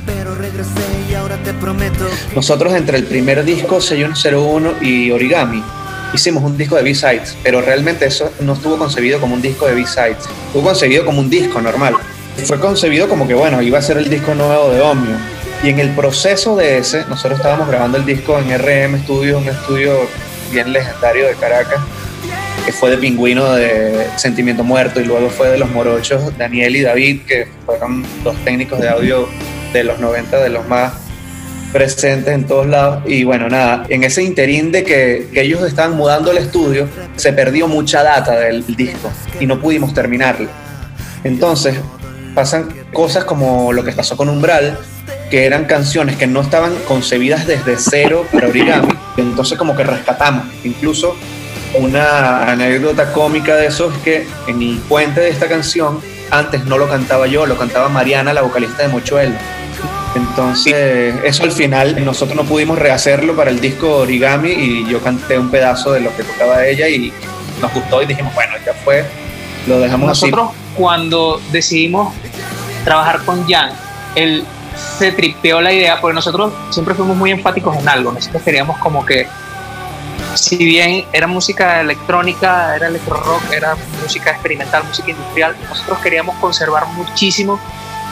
Pero 0.07 0.35
regresé 0.35 0.71
y 1.11 1.15
ahora 1.15 1.37
te 1.45 1.53
prometo. 1.55 2.07
Nosotros 2.35 2.73
entre 2.75 2.99
el 2.99 3.05
primer 3.05 3.45
disco, 3.45 3.81
6101 3.81 4.75
y 4.81 5.11
Origami, 5.11 5.63
hicimos 6.15 6.43
un 6.43 6.57
disco 6.57 6.77
de 6.77 6.83
B-Sides, 6.83 7.37
pero 7.43 7.61
realmente 7.61 8.07
eso 8.07 8.33
no 8.41 8.55
estuvo 8.55 8.79
concebido 8.79 9.21
como 9.21 9.35
un 9.35 9.43
disco 9.43 9.67
de 9.67 9.75
B-Sides, 9.75 10.19
estuvo 10.47 10.63
concebido 10.63 11.05
como 11.05 11.21
un 11.21 11.29
disco 11.29 11.61
normal. 11.61 11.95
Fue 12.45 12.61
concebido 12.61 13.09
como 13.09 13.27
que, 13.27 13.35
bueno, 13.35 13.61
iba 13.63 13.79
a 13.79 13.83
ser 13.83 13.99
el 13.99 14.09
disco 14.09 14.35
nuevo 14.35 14.71
de 14.71 14.81
Omio. 14.81 15.17
Y 15.63 15.71
en 15.71 15.81
el 15.81 15.91
proceso 15.91 16.55
de 16.55 16.79
ese, 16.79 17.05
nosotros 17.09 17.41
estábamos 17.41 17.67
grabando 17.67 17.99
el 17.99 18.07
disco 18.07 18.39
en 18.39 18.57
RM 18.57 19.03
Studios, 19.03 19.43
un 19.43 19.49
estudio 19.49 19.99
bien 20.53 20.73
legendario 20.73 21.27
de 21.27 21.35
Caracas, 21.35 21.81
que 22.69 22.73
fue 22.73 22.91
de 22.91 22.99
Pingüino 22.99 23.55
de 23.55 24.09
Sentimiento 24.17 24.63
Muerto 24.63 25.01
y 25.01 25.05
luego 25.07 25.31
fue 25.31 25.49
de 25.49 25.57
Los 25.57 25.71
Morochos, 25.71 26.37
Daniel 26.37 26.77
y 26.77 26.83
David, 26.83 27.23
que 27.27 27.49
fueron 27.65 28.05
dos 28.23 28.37
técnicos 28.45 28.79
de 28.79 28.91
audio 28.91 29.27
de 29.73 29.85
los 29.85 29.99
90, 29.99 30.39
de 30.39 30.51
los 30.51 30.69
más 30.69 30.93
presentes 31.73 32.35
en 32.35 32.47
todos 32.47 32.67
lados. 32.67 33.05
Y 33.07 33.25
bueno, 33.25 33.49
nada, 33.49 33.87
en 33.89 34.05
ese 34.05 34.23
interín 34.23 34.71
de 34.71 34.85
que, 34.85 35.29
que 35.33 35.41
ellos 35.41 35.63
estaban 35.63 35.97
mudando 35.97 36.31
el 36.31 36.37
estudio, 36.37 36.87
se 37.17 37.33
perdió 37.33 37.69
mucha 37.69 38.03
data 38.03 38.39
del 38.39 38.63
disco 38.77 39.11
y 39.41 39.47
no 39.47 39.59
pudimos 39.59 39.95
terminarlo. 39.95 40.51
Entonces, 41.25 41.75
pasan 42.35 42.69
cosas 42.93 43.25
como 43.25 43.73
lo 43.73 43.83
que 43.83 43.93
pasó 43.93 44.15
con 44.15 44.29
Umbral, 44.29 44.77
que 45.31 45.47
eran 45.47 45.65
canciones 45.65 46.17
que 46.17 46.27
no 46.27 46.43
estaban 46.43 46.75
concebidas 46.87 47.47
desde 47.47 47.79
cero 47.79 48.27
para 48.31 48.49
origami, 48.49 48.93
entonces 49.17 49.57
como 49.57 49.75
que 49.75 49.85
rescatamos. 49.85 50.45
Incluso 50.65 51.17
una 51.75 52.51
anécdota 52.51 53.13
cómica 53.13 53.57
de 53.57 53.67
eso 53.67 53.93
es 53.93 53.99
que 53.99 54.27
en 54.47 54.63
el 54.63 54.79
puente 54.79 55.21
de 55.21 55.29
esta 55.29 55.49
canción, 55.49 56.01
antes 56.31 56.65
no 56.65 56.79
lo 56.79 56.89
cantaba 56.89 57.27
yo, 57.27 57.47
lo 57.47 57.57
cantaba 57.57 57.89
Mariana, 57.89 58.33
la 58.33 58.43
vocalista 58.43 58.83
de 58.83 58.89
Mochuelo. 58.89 59.35
Entonces, 60.15 61.15
eso 61.23 61.45
al 61.45 61.53
final 61.53 62.05
nosotros 62.05 62.37
no 62.37 62.45
pudimos 62.45 62.79
rehacerlo 62.79 63.37
para 63.37 63.51
el 63.51 63.61
disco 63.61 63.99
Origami 63.99 64.51
y 64.51 64.89
yo 64.89 65.01
canté 65.01 65.39
un 65.39 65.51
pedazo 65.51 65.93
de 65.93 66.01
lo 66.01 66.17
que 66.17 66.25
tocaba 66.25 66.65
ella 66.67 66.89
y 66.89 67.13
nos 67.61 67.73
gustó 67.73 68.03
y 68.03 68.07
dijimos, 68.07 68.35
bueno, 68.35 68.55
ya 68.65 68.73
fue, 68.73 69.05
lo 69.67 69.79
dejamos 69.81 70.09
Nosotros 70.09 70.51
cuando 70.75 71.41
decidimos 71.53 72.15
trabajar 72.85 73.23
con 73.25 73.47
Jan, 73.47 73.71
él 74.15 74.45
se 74.99 75.13
tripeó 75.13 75.61
la 75.61 75.73
idea, 75.73 76.01
porque 76.01 76.15
nosotros 76.15 76.53
siempre 76.71 76.95
fuimos 76.95 77.17
muy 77.17 77.31
enfáticos 77.31 77.77
en 77.77 77.89
algo, 77.89 78.13
nosotros 78.13 78.43
queríamos 78.43 78.79
como 78.79 79.05
que, 79.05 79.27
si 80.35 80.57
bien 80.57 81.05
era 81.13 81.27
música 81.27 81.81
electrónica, 81.81 82.77
era 82.77 82.89
electro 82.89 83.17
rock, 83.17 83.53
era 83.53 83.77
música 84.03 84.31
experimental, 84.31 84.85
música 84.85 85.11
industrial, 85.11 85.57
nosotros 85.69 85.99
queríamos 85.99 86.37
conservar 86.37 86.87
muchísimo 86.89 87.59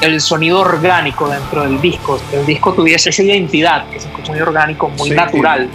el 0.00 0.20
sonido 0.20 0.61
orgánico 0.61 1.28
dentro 1.28 1.62
del 1.62 1.80
disco, 1.80 2.20
que 2.30 2.40
el 2.40 2.46
disco 2.46 2.73
tuviese 2.75 3.11
esa 3.11 3.23
identidad, 3.23 3.88
que 3.88 3.96
es 3.96 4.06
un 4.06 4.26
sonido 4.26 4.46
orgánico 4.46 4.88
muy 4.90 5.11
Sí, 5.11 5.14
natural. 5.14 5.70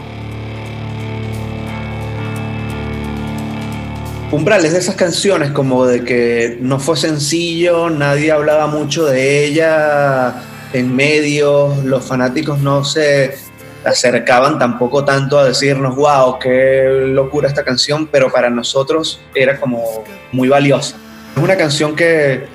Umbral 4.31 4.63
es 4.63 4.71
de 4.71 4.79
esas 4.79 4.95
canciones 4.95 5.51
como 5.51 5.85
de 5.85 6.05
que 6.05 6.57
no 6.61 6.79
fue 6.79 6.95
sencillo, 6.95 7.89
nadie 7.89 8.31
hablaba 8.31 8.67
mucho 8.67 9.05
de 9.05 9.45
ella 9.45 10.35
en 10.71 10.95
medios, 10.95 11.83
los 11.83 12.05
fanáticos 12.05 12.59
no 12.59 12.85
se 12.85 13.35
acercaban 13.83 14.59
tampoco 14.59 15.03
tanto 15.03 15.39
a 15.39 15.45
decirnos, 15.45 15.95
wow, 15.95 16.39
qué 16.39 16.85
locura 17.07 17.47
esta 17.47 17.63
canción, 17.63 18.07
pero 18.07 18.31
para 18.31 18.49
nosotros 18.49 19.21
era 19.33 19.59
como 19.59 20.03
muy 20.31 20.47
valiosa. 20.49 20.97
Es 21.35 21.43
una 21.43 21.57
canción 21.57 21.95
que 21.95 22.45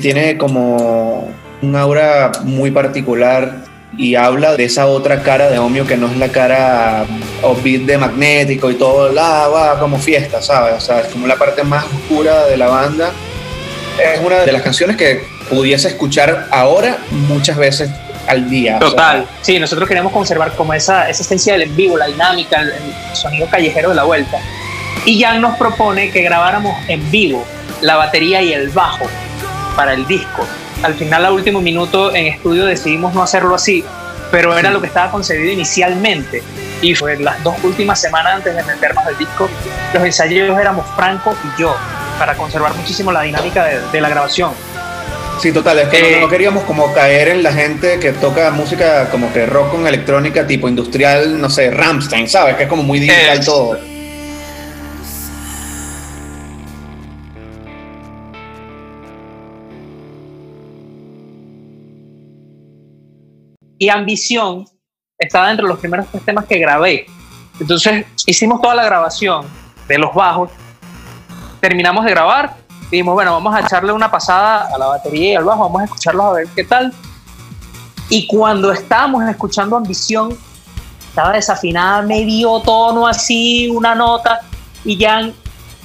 tiene 0.00 0.36
como 0.36 1.30
un 1.62 1.76
aura 1.76 2.32
muy 2.42 2.70
particular 2.70 3.64
y 3.96 4.14
habla 4.14 4.56
de 4.56 4.64
esa 4.64 4.86
otra 4.86 5.22
cara 5.22 5.48
de 5.48 5.58
Omio 5.58 5.86
que 5.86 5.96
no 5.96 6.06
es 6.06 6.16
la 6.18 6.28
cara 6.28 7.06
upbeat 7.42 7.82
de 7.82 7.96
Magnético 7.96 8.70
y 8.70 8.74
todo, 8.74 9.10
la 9.10 9.76
como 9.80 9.98
fiesta, 9.98 10.42
¿sabes? 10.42 10.74
O 10.74 10.80
sea, 10.80 11.00
es 11.00 11.08
como 11.08 11.26
la 11.26 11.36
parte 11.36 11.62
más 11.64 11.84
oscura 11.86 12.46
de 12.46 12.56
la 12.56 12.68
banda. 12.68 13.10
Es 14.14 14.20
una 14.20 14.40
de 14.40 14.52
las 14.52 14.62
canciones 14.62 14.96
que 14.96 15.22
pudiese 15.48 15.88
escuchar 15.88 16.48
ahora 16.50 16.98
muchas 17.10 17.56
veces 17.56 17.90
al 18.26 18.48
día. 18.48 18.76
o 18.76 18.80
sea, 18.80 18.90
Total, 18.90 19.26
sí, 19.42 19.58
nosotros 19.58 19.88
queríamos 19.88 20.12
conservar 20.12 20.54
como 20.54 20.74
esa, 20.74 21.08
esa 21.08 21.22
esencia 21.22 21.52
del 21.54 21.62
en 21.62 21.76
vivo, 21.76 21.96
la 21.96 22.06
dinámica, 22.06 22.60
el, 22.60 22.70
el 22.70 23.16
sonido 23.16 23.48
callejero 23.48 23.90
de 23.90 23.94
la 23.94 24.04
vuelta. 24.04 24.38
Y 25.04 25.22
Jan 25.22 25.40
nos 25.40 25.56
propone 25.56 26.10
que 26.10 26.22
grabáramos 26.22 26.76
en 26.88 27.10
vivo 27.10 27.46
la 27.80 27.96
batería 27.96 28.42
y 28.42 28.52
el 28.52 28.70
bajo 28.70 29.06
para 29.76 29.92
el 29.92 30.06
disco. 30.06 30.46
Al 30.82 30.94
final, 30.94 31.24
a 31.24 31.32
último 31.32 31.60
minuto 31.60 32.14
en 32.14 32.26
estudio 32.26 32.64
decidimos 32.66 33.14
no 33.14 33.22
hacerlo 33.22 33.54
así, 33.54 33.84
pero 34.30 34.56
era 34.56 34.70
lo 34.70 34.80
que 34.80 34.88
estaba 34.88 35.10
concebido 35.10 35.52
inicialmente. 35.52 36.42
Y 36.82 36.94
fue 36.94 37.18
las 37.18 37.42
dos 37.42 37.56
últimas 37.62 38.00
semanas 38.00 38.34
antes 38.36 38.54
de 38.54 38.62
meternos 38.62 39.04
al 39.06 39.16
disco, 39.16 39.48
los 39.94 40.02
ensayos 40.02 40.58
éramos 40.58 40.86
Franco 40.94 41.34
y 41.44 41.60
yo, 41.60 41.74
para 42.18 42.34
conservar 42.34 42.74
muchísimo 42.74 43.12
la 43.12 43.22
dinámica 43.22 43.64
de, 43.64 43.80
de 43.80 44.00
la 44.00 44.08
grabación. 44.08 44.52
Sí, 45.40 45.52
total, 45.52 45.78
es 45.80 45.88
que 45.88 46.00
no- 46.00 46.06
Eh, 46.06 46.20
no, 46.20 46.28
queríamos 46.28 46.64
como 46.64 46.92
caer 46.94 47.28
en 47.28 47.42
la 47.42 47.52
gente 47.52 47.98
que 48.00 48.12
toca 48.12 48.50
música 48.50 49.08
como 49.10 49.32
que 49.32 49.44
rock 49.46 49.70
con 49.72 49.86
electrónica 49.86 50.46
tipo 50.46 50.68
industrial, 50.68 51.40
no 51.40 51.50
sé, 51.50 51.70
Ramstein, 51.70 52.28
¿sabes? 52.28 52.56
Que 52.56 52.64
es 52.64 52.68
como 52.68 52.82
muy 52.82 52.98
digital 53.00 53.44
todo. 53.44 53.78
y 63.78 63.88
Ambición 63.88 64.64
estaba 65.18 65.48
dentro 65.48 65.66
de 65.66 65.72
los 65.72 65.80
primeros 65.80 66.06
tres 66.10 66.24
temas 66.24 66.44
que 66.46 66.58
grabé. 66.58 67.06
Entonces 67.60 68.04
hicimos 68.26 68.60
toda 68.60 68.74
la 68.74 68.84
grabación 68.84 69.46
de 69.88 69.98
los 69.98 70.14
bajos, 70.14 70.50
terminamos 71.60 72.04
de 72.04 72.10
grabar 72.10 72.56
dijimos, 72.90 73.14
bueno, 73.14 73.32
vamos 73.32 73.54
a 73.54 73.60
echarle 73.60 73.92
una 73.92 74.10
pasada 74.10 74.68
a 74.72 74.78
la 74.78 74.86
batería 74.86 75.32
y 75.32 75.34
al 75.36 75.44
bajo, 75.44 75.62
vamos 75.62 75.82
a 75.82 75.84
escucharlos 75.84 76.26
a 76.26 76.32
ver 76.32 76.48
qué 76.54 76.64
tal. 76.64 76.92
Y 78.08 78.26
cuando 78.26 78.72
estábamos 78.72 79.28
escuchando 79.28 79.76
Ambición, 79.76 80.36
estaba 81.08 81.32
desafinada, 81.32 82.02
medio 82.02 82.60
tono 82.60 83.06
así, 83.06 83.68
una 83.68 83.94
nota, 83.94 84.40
y 84.84 84.96
ya 84.96 85.30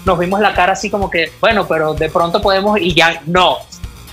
nos 0.05 0.19
vimos 0.19 0.39
la 0.39 0.53
cara 0.53 0.73
así 0.73 0.89
como 0.89 1.09
que, 1.09 1.31
bueno, 1.39 1.67
pero 1.67 1.93
de 1.93 2.09
pronto 2.09 2.41
podemos, 2.41 2.79
y 2.79 2.93
ya 2.93 3.21
no, 3.25 3.57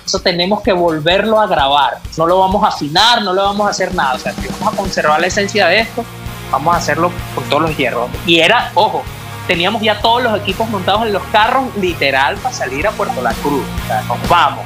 eso 0.09 0.21
tenemos 0.21 0.62
que 0.62 0.73
volverlo 0.73 1.38
a 1.38 1.47
grabar. 1.47 1.99
No 2.16 2.26
lo 2.26 2.38
vamos 2.38 2.64
a 2.64 2.68
afinar, 2.68 3.23
no 3.23 3.35
lo 3.35 3.42
vamos 3.42 3.66
a 3.66 3.71
hacer 3.71 3.95
nada. 3.95 4.14
O 4.14 4.18
sea, 4.18 4.33
vamos 4.59 4.73
a 4.73 4.76
conservar 4.78 5.21
la 5.21 5.26
esencia 5.26 5.66
de 5.66 5.80
esto, 5.80 6.02
vamos 6.50 6.75
a 6.75 6.78
hacerlo 6.78 7.12
con 7.35 7.45
todos 7.45 7.62
los 7.62 7.76
hierros. 7.76 8.09
Y 8.25 8.40
era, 8.40 8.71
ojo, 8.75 9.02
teníamos 9.49 9.83
ya 9.83 9.99
todos 10.00 10.23
los 10.23 10.38
equipos 10.38 10.69
montados 10.71 11.02
en 11.07 11.12
los 11.12 11.23
carros, 11.33 11.64
literal, 11.81 12.37
para 12.37 12.55
salir 12.55 12.87
a 12.87 12.93
Puerto 12.93 13.21
La 13.21 13.33
Cruz. 13.33 13.64
O 13.85 13.87
sea, 13.88 14.02
nos 14.02 14.28
vamos. 14.28 14.64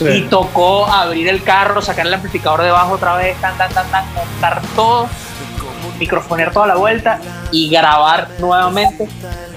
Y 0.00 0.22
tocó 0.22 0.86
abrir 0.86 1.26
el 1.28 1.42
carro, 1.42 1.80
sacar 1.80 2.06
el 2.06 2.12
amplificador 2.12 2.60
debajo 2.62 2.92
otra 2.94 3.16
vez, 3.16 3.40
tan, 3.40 3.56
tan, 3.56 3.72
tan, 3.72 3.90
tan, 3.90 4.04
montar 4.14 4.60
todo, 4.74 5.08
microfonear 5.98 6.52
toda 6.52 6.66
la 6.66 6.74
vuelta 6.76 7.18
y 7.50 7.70
grabar 7.70 8.28
nuevamente. 8.38 9.08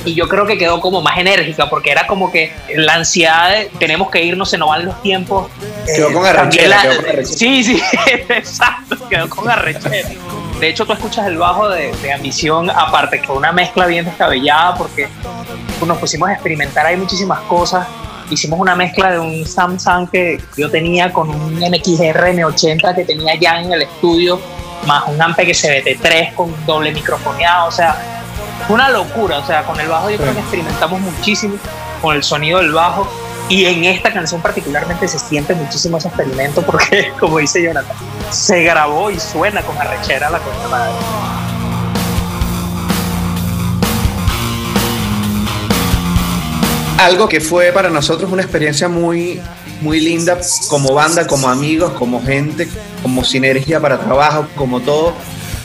Y 0.05 0.13
yo 0.13 0.29
creo 0.29 0.45
que 0.45 0.57
quedó 0.57 0.79
como 0.79 1.01
más 1.01 1.17
enérgica, 1.17 1.69
porque 1.69 1.91
era 1.91 2.07
como 2.07 2.31
que 2.31 2.53
la 2.73 2.93
ansiedad 2.93 3.49
de 3.49 3.65
tenemos 3.79 4.09
que 4.09 4.23
irnos, 4.23 4.49
se 4.49 4.57
nos 4.57 4.69
van 4.69 4.85
los 4.85 5.01
tiempos. 5.01 5.51
Quedó 5.85 6.13
con 6.13 6.25
arrechera, 6.25 6.69
la- 6.69 6.81
quedó 6.83 6.95
con 7.01 7.05
arrechera. 7.09 7.37
Sí, 7.37 7.63
sí, 7.65 7.81
exacto, 8.29 9.09
quedó 9.09 9.29
con 9.29 9.49
arrechera. 9.49 10.07
De 10.59 10.67
hecho, 10.67 10.85
tú 10.85 10.93
escuchas 10.93 11.25
el 11.27 11.37
bajo 11.37 11.69
de, 11.69 11.91
de 12.01 12.11
Ambición, 12.11 12.69
aparte 12.69 13.21
que 13.21 13.27
fue 13.27 13.37
una 13.37 13.51
mezcla 13.51 13.85
bien 13.85 14.03
descabellada, 14.03 14.75
porque 14.75 15.07
nos 15.85 15.97
pusimos 15.97 16.29
a 16.29 16.33
experimentar 16.33 16.85
ahí 16.85 16.97
muchísimas 16.97 17.39
cosas. 17.41 17.87
Hicimos 18.29 18.59
una 18.59 18.75
mezcla 18.75 19.11
de 19.11 19.19
un 19.19 19.45
Samsung 19.45 20.09
que 20.09 20.39
yo 20.57 20.69
tenía 20.69 21.11
con 21.13 21.29
un 21.29 21.55
MXR 21.55 22.33
M80 22.33 22.95
que 22.95 23.05
tenía 23.05 23.35
ya 23.35 23.61
en 23.61 23.71
el 23.71 23.83
estudio, 23.83 24.39
más 24.85 25.07
un 25.07 25.21
Ampe 25.21 25.45
que 25.45 25.53
CBT3 25.53 26.35
con 26.35 26.53
doble 26.65 26.91
microfoneado, 26.91 27.67
o 27.67 27.71
sea, 27.71 27.97
una 28.67 28.89
locura, 28.89 29.39
o 29.39 29.45
sea, 29.45 29.63
con 29.63 29.79
el 29.79 29.87
bajo 29.87 30.09
yo 30.09 30.17
creo 30.17 30.33
que 30.33 30.39
experimentamos 30.39 30.99
muchísimo 30.99 31.55
con 32.01 32.15
el 32.15 32.23
sonido 32.23 32.59
del 32.59 32.71
bajo 32.71 33.07
y 33.49 33.65
en 33.65 33.83
esta 33.83 34.13
canción 34.13 34.41
particularmente 34.41 35.07
se 35.07 35.17
siente 35.17 35.55
muchísimo 35.55 35.97
ese 35.97 36.07
experimento 36.07 36.61
porque, 36.61 37.11
como 37.19 37.39
dice 37.39 37.63
Jonathan, 37.63 37.97
se 38.29 38.61
grabó 38.61 39.09
y 39.09 39.19
suena 39.19 39.63
con 39.63 39.75
arrechera 39.77 40.29
la 40.29 40.37
cosa 40.37 40.67
madre. 40.69 40.93
Algo 46.99 47.27
que 47.27 47.39
fue 47.39 47.71
para 47.71 47.89
nosotros 47.89 48.31
una 48.31 48.43
experiencia 48.43 48.87
muy, 48.87 49.41
muy 49.81 49.99
linda 49.99 50.37
como 50.69 50.93
banda, 50.93 51.25
como 51.25 51.49
amigos, 51.49 51.93
como 51.93 52.23
gente, 52.23 52.67
como 53.01 53.23
sinergia 53.23 53.79
para 53.79 53.97
trabajo, 53.97 54.47
como 54.55 54.81
todo, 54.81 55.15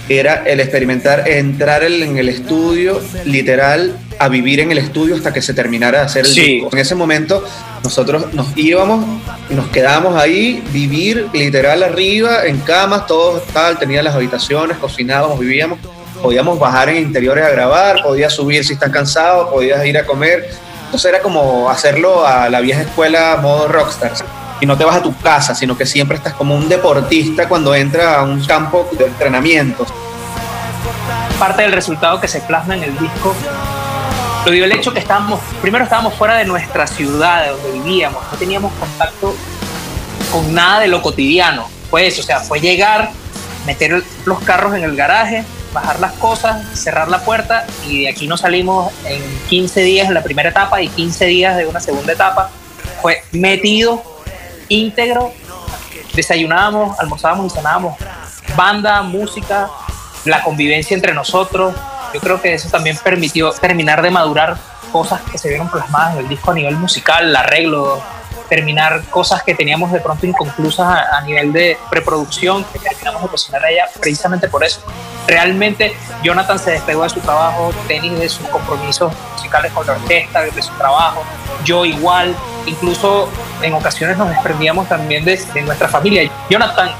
era 0.08 0.44
el 0.46 0.60
experimentar, 0.60 1.28
entrar 1.28 1.82
en 1.82 2.16
el 2.16 2.28
estudio, 2.28 3.00
literal, 3.24 3.98
a 4.18 4.28
vivir 4.28 4.60
en 4.60 4.70
el 4.70 4.78
estudio 4.78 5.14
hasta 5.14 5.32
que 5.32 5.42
se 5.42 5.54
terminara 5.54 6.00
de 6.00 6.04
hacer 6.04 6.26
el 6.26 6.34
disco. 6.34 6.68
En 6.72 6.78
ese 6.78 6.94
momento 6.94 7.44
nosotros 7.82 8.32
nos 8.32 8.56
íbamos 8.56 9.04
nos 9.50 9.68
quedábamos 9.68 10.16
ahí, 10.16 10.62
vivir 10.72 11.28
literal 11.32 11.82
arriba, 11.82 12.44
en 12.46 12.58
camas, 12.60 13.06
todos 13.06 13.42
tal, 13.48 13.78
tenía 13.78 14.02
las 14.02 14.14
habitaciones, 14.14 14.78
cocinábamos, 14.78 15.38
vivíamos, 15.38 15.78
podíamos 16.22 16.58
bajar 16.58 16.88
en 16.88 16.96
interiores 16.96 17.44
a 17.44 17.50
grabar, 17.50 18.02
podías 18.02 18.32
subir 18.32 18.64
si 18.64 18.74
estás 18.74 18.90
cansado, 18.90 19.50
podías 19.50 19.84
ir 19.84 19.98
a 19.98 20.06
comer. 20.06 20.48
Entonces 20.86 21.10
era 21.10 21.20
como 21.20 21.68
hacerlo 21.68 22.26
a 22.26 22.48
la 22.48 22.60
vieja 22.60 22.82
escuela 22.82 23.38
modo 23.42 23.68
rockstar. 23.68 24.12
Y 24.60 24.66
no 24.66 24.78
te 24.78 24.84
vas 24.84 24.96
a 24.96 25.02
tu 25.02 25.14
casa, 25.18 25.54
sino 25.54 25.76
que 25.76 25.84
siempre 25.84 26.16
estás 26.16 26.32
como 26.34 26.54
un 26.54 26.68
deportista 26.68 27.48
cuando 27.48 27.74
entra 27.74 28.20
a 28.20 28.22
un 28.22 28.42
campo 28.44 28.88
de 28.92 29.06
entrenamiento. 29.06 29.84
Parte 31.38 31.62
del 31.62 31.72
resultado 31.72 32.20
que 32.20 32.28
se 32.28 32.40
plasma 32.40 32.76
en 32.76 32.84
el 32.84 32.98
disco 32.98 33.34
lo 34.44 34.50
dio 34.50 34.64
el 34.64 34.72
hecho 34.72 34.92
que 34.92 34.98
estábamos, 34.98 35.40
primero 35.62 35.84
estábamos 35.84 36.14
fuera 36.14 36.36
de 36.36 36.44
nuestra 36.44 36.86
ciudad, 36.86 37.44
de 37.44 37.50
donde 37.50 37.72
vivíamos, 37.72 38.22
no 38.30 38.38
teníamos 38.38 38.72
contacto 38.74 39.34
con 40.30 40.52
nada 40.52 40.80
de 40.80 40.88
lo 40.88 41.00
cotidiano. 41.00 41.66
Fue 41.90 42.06
eso, 42.06 42.20
o 42.20 42.24
sea, 42.24 42.40
fue 42.40 42.60
llegar, 42.60 43.10
meter 43.66 44.02
los 44.26 44.40
carros 44.40 44.74
en 44.74 44.84
el 44.84 44.96
garaje, 44.96 45.44
bajar 45.72 45.98
las 46.00 46.12
cosas, 46.14 46.78
cerrar 46.78 47.08
la 47.08 47.20
puerta 47.24 47.66
y 47.88 48.02
de 48.02 48.08
aquí 48.08 48.26
nos 48.26 48.40
salimos 48.40 48.92
en 49.04 49.22
15 49.48 49.80
días 49.82 50.08
en 50.08 50.14
la 50.14 50.22
primera 50.22 50.50
etapa 50.50 50.82
y 50.82 50.88
15 50.88 51.26
días 51.26 51.56
de 51.56 51.66
una 51.66 51.80
segunda 51.80 52.12
etapa. 52.12 52.50
Fue 53.00 53.22
metido, 53.32 54.02
íntegro, 54.68 55.32
desayunábamos, 56.14 56.98
almorzábamos 56.98 57.52
y 57.52 57.56
cenábamos 57.56 57.96
banda, 58.56 59.02
música, 59.02 59.68
la 60.24 60.42
convivencia 60.42 60.94
entre 60.94 61.14
nosotros, 61.14 61.74
yo 62.14 62.20
creo 62.20 62.40
que 62.40 62.54
eso 62.54 62.70
también 62.70 62.96
permitió 63.02 63.50
terminar 63.50 64.00
de 64.00 64.10
madurar 64.10 64.56
cosas 64.92 65.20
que 65.22 65.36
se 65.36 65.48
vieron 65.48 65.68
plasmadas 65.68 66.14
en 66.14 66.20
el 66.20 66.28
disco 66.28 66.52
a 66.52 66.54
nivel 66.54 66.76
musical, 66.76 67.28
el 67.28 67.34
arreglo, 67.34 68.00
terminar 68.48 69.02
cosas 69.10 69.42
que 69.42 69.54
teníamos 69.54 69.90
de 69.90 69.98
pronto 69.98 70.24
inconclusas 70.24 70.86
a, 71.10 71.20
nivel 71.22 71.52
de 71.52 71.76
preproducción, 71.90 72.64
que 72.72 72.78
terminamos 72.78 73.22
de 73.22 73.28
cocinar 73.28 73.64
a 73.64 73.70
ella 73.70 73.86
precisamente 74.00 74.48
por 74.48 74.62
eso. 74.62 74.80
Realmente 75.26 75.96
Jonathan 76.22 76.58
se 76.58 76.70
despegó 76.70 77.02
de 77.02 77.10
su 77.10 77.20
trabajo, 77.20 77.72
tenis 77.88 78.16
de 78.16 78.28
sus 78.28 78.46
compromisos 78.48 79.12
musicales 79.32 79.72
con 79.72 79.84
la 79.84 79.94
orquesta, 79.94 80.42
de 80.42 80.62
su 80.62 80.72
trabajo, 80.74 81.24
yo 81.64 81.84
igual, 81.84 82.36
incluso 82.66 83.28
en 83.60 83.74
ocasiones 83.74 84.16
nos 84.16 84.28
desprendíamos 84.28 84.88
también 84.88 85.24
de, 85.24 85.36
de 85.36 85.62
nuestra 85.62 85.88
familia. 85.88 86.30
Jonathan 86.48 86.90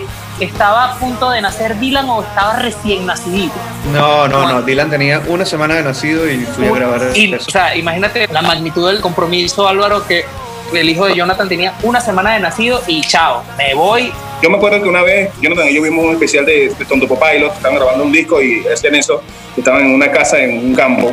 estaba 0.40 0.92
a 0.92 0.98
punto 0.98 1.30
de 1.30 1.40
nacer 1.40 1.78
Dylan 1.78 2.08
o 2.08 2.22
estaba 2.22 2.56
recién 2.56 3.06
nacido. 3.06 3.52
No, 3.92 4.28
no, 4.28 4.48
no. 4.48 4.62
Dylan 4.62 4.90
tenía 4.90 5.20
una 5.26 5.44
semana 5.44 5.74
de 5.76 5.82
nacido 5.82 6.30
y 6.30 6.38
fui 6.38 6.66
a 6.66 6.72
grabar. 6.72 7.02
Y, 7.14 7.34
o 7.34 7.40
sea, 7.40 7.76
imagínate 7.76 8.28
la 8.28 8.42
magnitud 8.42 8.88
del 8.88 9.00
compromiso, 9.00 9.68
Álvaro, 9.68 10.06
que 10.06 10.24
el 10.72 10.88
hijo 10.88 11.06
de 11.06 11.14
Jonathan 11.14 11.48
tenía 11.48 11.74
una 11.82 12.00
semana 12.00 12.34
de 12.34 12.40
nacido 12.40 12.82
y 12.86 13.02
chao, 13.02 13.42
me 13.56 13.74
voy. 13.74 14.12
Yo 14.42 14.50
me 14.50 14.56
acuerdo 14.56 14.82
que 14.82 14.88
una 14.88 15.02
vez 15.02 15.30
Jonathan 15.40 15.68
y 15.68 15.74
yo 15.74 15.82
vimos 15.82 16.04
un 16.04 16.12
especial 16.12 16.44
de, 16.44 16.74
de 16.76 16.84
Tonto 16.84 17.06
Pilot, 17.06 17.52
estaban 17.52 17.76
grabando 17.76 18.04
un 18.04 18.12
disco 18.12 18.42
y 18.42 18.64
es 18.66 18.82
en 18.84 18.96
eso, 18.96 19.22
estaban 19.56 19.82
en 19.82 19.94
una 19.94 20.10
casa 20.10 20.38
en 20.38 20.58
un 20.58 20.74
campo 20.74 21.12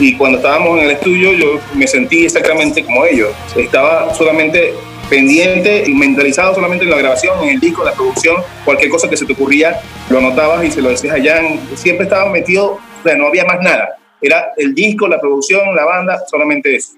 y 0.00 0.14
cuando 0.16 0.38
estábamos 0.38 0.78
en 0.78 0.84
el 0.84 0.90
estudio 0.92 1.32
yo 1.32 1.60
me 1.74 1.86
sentí 1.86 2.24
exactamente 2.24 2.84
como 2.84 3.04
ellos. 3.04 3.30
Estaba 3.56 4.14
solamente 4.14 4.74
pendiente 5.08 5.84
y 5.86 5.94
mentalizado 5.94 6.54
solamente 6.54 6.84
en 6.84 6.90
la 6.90 6.98
grabación, 6.98 7.42
en 7.42 7.50
el 7.50 7.60
disco, 7.60 7.82
en 7.82 7.86
la 7.86 7.94
producción, 7.94 8.42
cualquier 8.64 8.90
cosa 8.90 9.08
que 9.08 9.16
se 9.16 9.26
te 9.26 9.32
ocurría, 9.32 9.80
lo 10.10 10.20
notabas 10.20 10.64
y 10.64 10.70
se 10.70 10.82
lo 10.82 10.90
decías 10.90 11.14
allá. 11.14 11.40
Siempre 11.74 12.04
estaba 12.04 12.30
metido, 12.30 12.72
o 12.72 13.02
sea, 13.02 13.16
no 13.16 13.26
había 13.26 13.44
más 13.44 13.60
nada. 13.60 13.96
Era 14.20 14.52
el 14.56 14.74
disco, 14.74 15.08
la 15.08 15.20
producción, 15.20 15.74
la 15.74 15.84
banda, 15.84 16.20
solamente 16.30 16.74
eso. 16.74 16.92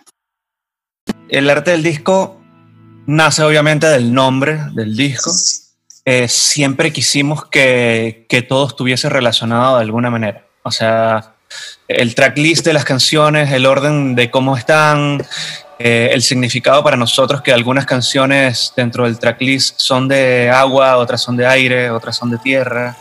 El 1.29 1.49
arte 1.49 1.73
del 1.73 1.83
disco 1.83 2.41
nace 3.07 3.43
obviamente 3.43 3.87
del 3.87 4.13
nombre 4.13 4.59
del 4.75 4.97
disco. 4.97 5.31
Eh, 6.05 6.29
siempre 6.29 6.93
quisimos 6.93 7.45
que, 7.47 8.27
que 8.29 8.43
todo 8.43 8.67
estuviese 8.67 9.09
relacionado 9.09 9.77
de 9.77 9.83
alguna 9.83 10.11
manera. 10.11 10.47
O 10.63 10.71
sea, 10.71 11.35
el 11.89 12.15
tracklist 12.15 12.65
de 12.65 12.73
las 12.73 12.85
canciones, 12.85 13.53
el 13.53 13.67
orden 13.67 14.15
de 14.15 14.31
cómo 14.31 14.57
están, 14.57 15.23
eh, 15.83 16.11
el 16.13 16.21
significado 16.21 16.85
para 16.85 16.95
nosotros 16.95 17.41
que 17.41 17.55
algunas 17.55 17.87
canciones 17.87 18.71
dentro 18.77 19.05
del 19.05 19.19
tracklist 19.19 19.81
son 19.81 20.09
de 20.09 20.51
agua, 20.51 20.99
otras 20.99 21.23
son 21.23 21.39
de 21.39 21.47
aire, 21.47 21.91
otras 21.91 22.17
son 22.17 22.31
de 22.31 22.37
tierra. 22.37 22.95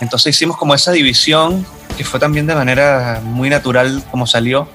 Entonces 0.00 0.34
hicimos 0.34 0.56
como 0.56 0.74
esa 0.74 0.90
división 0.90 1.66
que 1.98 2.02
fue 2.02 2.18
también 2.18 2.46
de 2.46 2.54
manera 2.54 3.20
muy 3.22 3.50
natural 3.50 4.02
como 4.10 4.26
salió, 4.26 4.66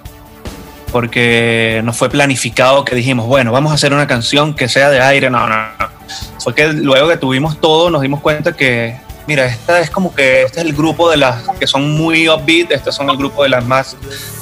porque 0.91 1.81
no 1.83 1.91
fue 1.91 2.11
planificado 2.11 2.85
que 2.85 2.93
dijimos, 2.93 3.25
bueno, 3.25 3.51
vamos 3.51 3.71
a 3.71 3.75
hacer 3.75 3.93
una 3.93 4.05
canción 4.05 4.53
que 4.53 4.69
sea 4.69 4.91
de 4.91 5.01
aire, 5.01 5.31
no, 5.31 5.47
no, 5.47 5.57
no. 5.57 5.89
Fue 6.37 6.53
que 6.53 6.71
luego 6.71 7.07
que 7.09 7.17
tuvimos 7.17 7.59
todo 7.59 7.89
nos 7.89 8.03
dimos 8.03 8.19
cuenta 8.19 8.55
que 8.55 8.95
mira, 9.29 9.45
esta 9.45 9.79
es 9.79 9.91
como 9.91 10.15
que 10.15 10.41
este 10.41 10.59
es 10.59 10.65
el 10.65 10.73
grupo 10.73 11.07
de 11.11 11.17
las 11.17 11.47
que 11.59 11.67
son 11.67 11.91
muy 11.91 12.27
upbeat, 12.27 12.71
estos 12.71 12.95
son 12.95 13.11
el 13.11 13.15
grupo 13.15 13.43
de 13.43 13.49
las 13.49 13.63
más 13.63 13.95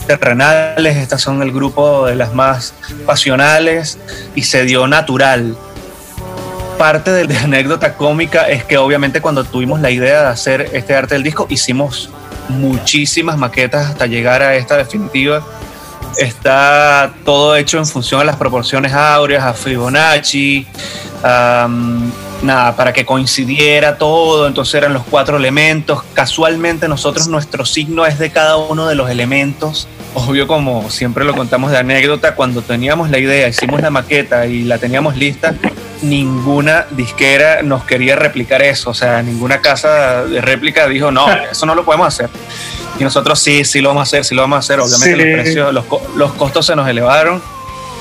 terrenales, 0.07 0.95
estas 0.95 1.21
son 1.21 1.41
el 1.41 1.51
grupo 1.51 2.05
de 2.05 2.15
las 2.15 2.33
más 2.33 2.73
pasionales 3.05 3.99
y 4.33 4.43
se 4.43 4.63
dio 4.63 4.87
natural. 4.87 5.57
Parte 6.77 7.11
de 7.11 7.25
la 7.25 7.41
anécdota 7.43 7.95
cómica 7.95 8.47
es 8.47 8.63
que 8.63 8.77
obviamente 8.77 9.19
cuando 9.19 9.43
tuvimos 9.43 9.81
la 9.81 9.91
idea 9.91 10.21
de 10.21 10.27
hacer 10.27 10.69
este 10.71 10.95
arte 10.95 11.15
del 11.15 11.23
disco 11.23 11.47
hicimos 11.49 12.09
muchísimas 12.47 13.37
maquetas 13.37 13.89
hasta 13.89 14.05
llegar 14.05 14.41
a 14.41 14.55
esta 14.55 14.77
definitiva. 14.77 15.45
Está 16.17 17.13
todo 17.25 17.57
hecho 17.57 17.77
en 17.77 17.85
función 17.85 18.21
a 18.21 18.23
las 18.23 18.37
proporciones 18.37 18.93
áureas, 18.93 19.43
a 19.43 19.53
Fibonacci, 19.53 20.65
nada, 22.41 22.75
para 22.75 22.93
que 22.93 23.05
coincidiera 23.05 23.97
todo, 23.97 24.47
entonces 24.47 24.75
eran 24.75 24.93
los 24.93 25.03
cuatro 25.03 25.37
elementos. 25.37 26.03
Casualmente 26.13 26.87
nosotros 26.87 27.27
nuestro 27.27 27.65
signo 27.65 28.05
es 28.05 28.19
de 28.19 28.31
cada 28.31 28.57
uno 28.57 28.87
de 28.87 28.95
los 28.95 29.09
elementos. 29.09 29.87
Obvio, 30.13 30.47
como 30.47 30.89
siempre 30.89 31.25
lo 31.25 31.35
contamos 31.35 31.71
de 31.71 31.77
anécdota, 31.77 32.35
cuando 32.35 32.61
teníamos 32.61 33.09
la 33.09 33.19
idea, 33.19 33.47
hicimos 33.47 33.81
la 33.81 33.89
maqueta 33.89 34.45
y 34.45 34.63
la 34.63 34.77
teníamos 34.77 35.15
lista, 35.15 35.53
ninguna 36.01 36.85
disquera 36.91 37.61
nos 37.61 37.83
quería 37.83 38.15
replicar 38.15 38.61
eso, 38.61 38.91
o 38.91 38.93
sea, 38.93 39.21
ninguna 39.21 39.61
casa 39.61 40.25
de 40.25 40.41
réplica 40.41 40.87
dijo, 40.87 41.11
no, 41.11 41.27
eso 41.51 41.65
no 41.65 41.75
lo 41.75 41.85
podemos 41.85 42.07
hacer. 42.07 42.29
Y 42.99 43.03
nosotros 43.03 43.37
sí, 43.39 43.63
sí 43.63 43.79
lo 43.79 43.89
vamos 43.89 44.01
a 44.01 44.03
hacer, 44.03 44.25
sí 44.25 44.33
lo 44.33 44.41
vamos 44.41 44.57
a 44.57 44.59
hacer. 44.59 44.79
Obviamente 44.79 45.15
los 45.15 45.43
precios, 45.43 45.73
los, 45.73 45.85
los 46.15 46.33
costos 46.33 46.65
se 46.65 46.75
nos 46.75 46.87
elevaron 46.87 47.41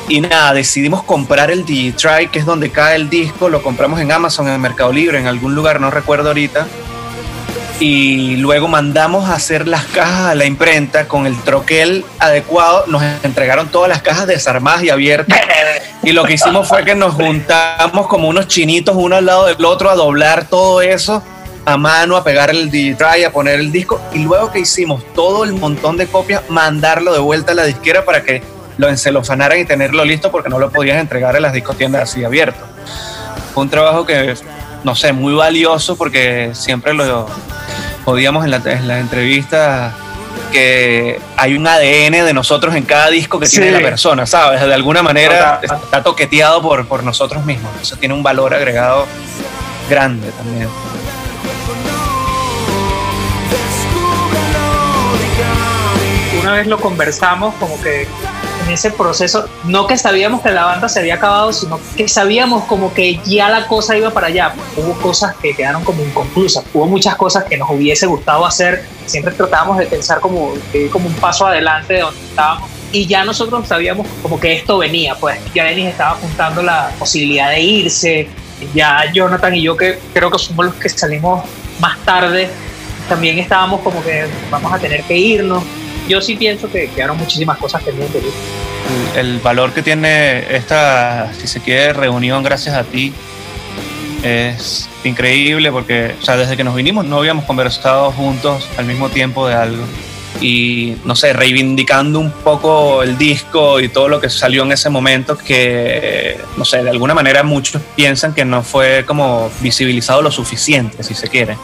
y 0.08 0.20
nada, 0.20 0.52
decidimos 0.52 1.02
comprar 1.02 1.50
el 1.50 1.64
Digitry, 1.64 2.28
que 2.28 2.38
es 2.38 2.46
donde 2.46 2.70
cae 2.70 2.96
el 2.96 3.10
disco. 3.10 3.48
Lo 3.48 3.62
compramos 3.62 4.00
en 4.00 4.12
Amazon, 4.12 4.48
en 4.48 4.60
Mercado 4.60 4.92
Libre, 4.92 5.18
en 5.18 5.26
algún 5.26 5.54
lugar, 5.54 5.80
no 5.80 5.90
recuerdo 5.90 6.28
ahorita. 6.28 6.66
Y 7.80 8.36
luego 8.36 8.68
mandamos 8.68 9.28
a 9.28 9.34
hacer 9.34 9.68
las 9.68 9.84
cajas 9.86 10.30
a 10.30 10.34
la 10.34 10.46
imprenta 10.46 11.08
con 11.08 11.26
el 11.26 11.38
troquel 11.42 12.04
adecuado. 12.18 12.84
Nos 12.86 13.02
entregaron 13.22 13.68
todas 13.68 13.88
las 13.88 14.00
cajas 14.00 14.26
desarmadas 14.26 14.84
y 14.84 14.90
abiertas. 14.90 15.38
Y 16.02 16.12
lo 16.12 16.24
que 16.24 16.34
hicimos 16.34 16.68
fue 16.68 16.84
que 16.84 16.94
nos 16.94 17.14
juntamos 17.14 18.06
como 18.06 18.28
unos 18.28 18.46
chinitos 18.46 18.94
uno 18.96 19.16
al 19.16 19.26
lado 19.26 19.46
del 19.46 19.62
otro 19.64 19.90
a 19.90 19.96
doblar 19.96 20.48
todo 20.48 20.80
eso 20.80 21.22
a 21.66 21.76
mano, 21.76 22.16
a 22.16 22.22
pegar 22.22 22.50
el 22.50 22.70
Digitry, 22.70 23.24
a 23.24 23.32
poner 23.32 23.58
el 23.58 23.72
disco. 23.72 24.00
Y 24.14 24.20
luego 24.20 24.52
que 24.52 24.60
hicimos 24.60 25.02
todo 25.14 25.42
el 25.42 25.52
montón 25.52 25.96
de 25.96 26.06
copias, 26.06 26.42
mandarlo 26.48 27.12
de 27.12 27.18
vuelta 27.18 27.52
a 27.52 27.54
la 27.56 27.64
disquera 27.64 28.04
para 28.04 28.22
que 28.22 28.40
lo 28.78 28.88
encelofanaran 28.88 29.58
y 29.58 29.64
tenerlo 29.64 30.04
listo 30.04 30.30
porque 30.30 30.48
no 30.48 30.58
lo 30.58 30.70
podías 30.70 30.98
entregar 30.98 31.36
en 31.36 31.42
las 31.42 31.52
discotiendas 31.52 32.02
así 32.02 32.24
abierto. 32.24 32.60
Fue 33.54 33.62
un 33.62 33.70
trabajo 33.70 34.04
que, 34.04 34.34
no 34.84 34.94
sé, 34.94 35.12
muy 35.12 35.34
valioso 35.34 35.96
porque 35.96 36.50
siempre 36.52 36.94
lo 36.94 37.26
podíamos 38.04 38.44
en 38.44 38.50
la, 38.50 38.56
en 38.64 38.90
entrevista 38.90 39.94
que 40.52 41.20
hay 41.36 41.56
un 41.56 41.66
ADN 41.66 42.24
de 42.24 42.32
nosotros 42.32 42.74
en 42.74 42.84
cada 42.84 43.08
disco 43.08 43.40
que 43.40 43.48
tiene 43.48 43.70
la 43.70 43.80
persona, 43.80 44.26
¿sabes? 44.26 44.60
De 44.60 44.74
alguna 44.74 45.02
manera 45.02 45.60
está 45.62 46.02
toqueteado 46.02 46.62
por, 46.62 46.86
por 46.86 47.02
nosotros 47.02 47.44
mismos. 47.44 47.70
Eso 47.80 47.96
tiene 47.96 48.14
un 48.14 48.22
valor 48.22 48.54
agregado 48.54 49.06
grande 49.88 50.30
también. 50.32 50.68
Una 56.40 56.52
vez 56.52 56.66
lo 56.68 56.78
conversamos, 56.78 57.54
como 57.56 57.80
que 57.82 58.06
en 58.66 58.72
ese 58.72 58.90
proceso, 58.90 59.48
no 59.64 59.86
que 59.86 59.96
sabíamos 59.96 60.42
que 60.42 60.50
la 60.50 60.64
banda 60.64 60.88
se 60.88 61.00
había 61.00 61.14
acabado, 61.14 61.52
sino 61.52 61.78
que 61.96 62.08
sabíamos 62.08 62.64
como 62.64 62.92
que 62.92 63.20
ya 63.24 63.48
la 63.48 63.66
cosa 63.68 63.96
iba 63.96 64.10
para 64.10 64.26
allá. 64.26 64.54
Hubo 64.76 64.92
cosas 64.94 65.36
que 65.36 65.54
quedaron 65.54 65.84
como 65.84 66.02
inconclusas, 66.02 66.64
hubo 66.74 66.86
muchas 66.86 67.14
cosas 67.14 67.44
que 67.44 67.56
nos 67.56 67.70
hubiese 67.70 68.06
gustado 68.06 68.44
hacer, 68.44 68.84
siempre 69.06 69.32
tratábamos 69.34 69.78
de 69.78 69.86
pensar 69.86 70.20
como, 70.20 70.52
como 70.90 71.06
un 71.06 71.14
paso 71.14 71.46
adelante 71.46 71.94
de 71.94 72.00
donde 72.00 72.20
estábamos. 72.20 72.68
Y 72.92 73.06
ya 73.06 73.24
nosotros 73.24 73.66
sabíamos 73.68 74.06
como 74.22 74.40
que 74.40 74.54
esto 74.54 74.78
venía, 74.78 75.14
pues 75.14 75.38
ya 75.54 75.64
Denis 75.64 75.88
estaba 75.88 76.12
apuntando 76.12 76.62
la 76.62 76.90
posibilidad 76.98 77.50
de 77.50 77.60
irse, 77.60 78.28
ya 78.74 79.12
Jonathan 79.12 79.54
y 79.54 79.62
yo 79.62 79.76
que 79.76 79.98
creo 80.12 80.30
que 80.30 80.38
somos 80.38 80.66
los 80.66 80.74
que 80.74 80.88
salimos 80.88 81.44
más 81.78 81.98
tarde 82.04 82.48
también 83.08 83.38
estábamos 83.38 83.80
como 83.82 84.02
que 84.02 84.26
vamos 84.50 84.72
a 84.72 84.78
tener 84.78 85.02
que 85.04 85.16
irnos. 85.16 85.62
Yo 86.08 86.20
sí 86.20 86.36
pienso 86.36 86.70
que 86.70 86.88
quedaron 86.88 87.16
muchísimas 87.18 87.58
cosas 87.58 87.82
pendientes. 87.82 88.22
El, 89.16 89.40
valor 89.40 89.72
que 89.72 89.82
tiene 89.82 90.54
esta, 90.54 91.32
si 91.34 91.46
se 91.46 91.60
quiere, 91.60 91.92
reunión 91.92 92.42
gracias 92.42 92.74
a 92.76 92.84
ti 92.84 93.12
es 94.22 94.88
increíble 95.04 95.70
porque, 95.72 96.14
o 96.20 96.24
sea, 96.24 96.36
desde 96.36 96.56
que 96.56 96.64
nos 96.64 96.74
vinimos 96.74 97.04
no 97.04 97.18
habíamos 97.18 97.44
conversado 97.44 98.12
juntos 98.12 98.68
al 98.76 98.86
mismo 98.86 99.08
tiempo 99.08 99.46
de 99.48 99.54
algo. 99.54 99.84
Y, 100.40 100.96
no 101.04 101.16
sé, 101.16 101.32
reivindicando 101.32 102.20
un 102.20 102.30
poco 102.30 103.02
el 103.02 103.16
disco 103.16 103.80
y 103.80 103.88
todo 103.88 104.08
lo 104.08 104.20
que 104.20 104.28
salió 104.28 104.64
en 104.64 104.72
ese 104.72 104.90
momento 104.90 105.36
que, 105.38 106.38
no 106.58 106.64
sé, 106.64 106.82
de 106.82 106.90
alguna 106.90 107.14
manera 107.14 107.42
muchos 107.42 107.80
piensan 107.94 108.34
que 108.34 108.44
no 108.44 108.62
fue 108.62 109.04
como 109.06 109.50
visibilizado 109.60 110.20
lo 110.20 110.30
suficiente, 110.30 111.02
si 111.02 111.14
se 111.14 111.28
quiere. 111.28 111.56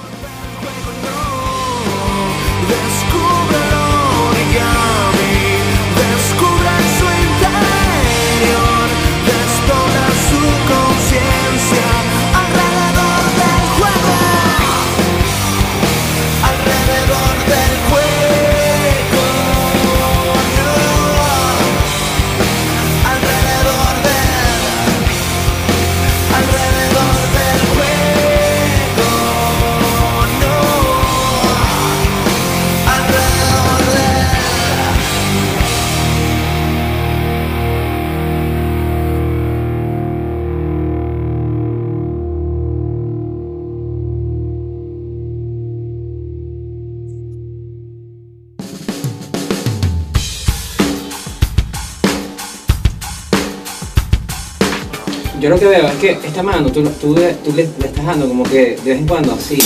Lo 55.53 55.59
que 55.59 55.67
veo 55.67 55.87
es 55.87 55.95
que 55.97 56.11
esta 56.13 56.43
mano 56.43 56.73
tú, 56.73 56.83
tú, 56.83 57.15
tú 57.45 57.53
le, 57.55 57.63
estás 57.63 58.07
dando 58.07 58.27
como 58.27 58.43
que 58.43 58.77
de 58.83 58.91
vez 58.91 58.99
en 59.01 59.07
cuando 59.07 59.35
así, 59.35 59.59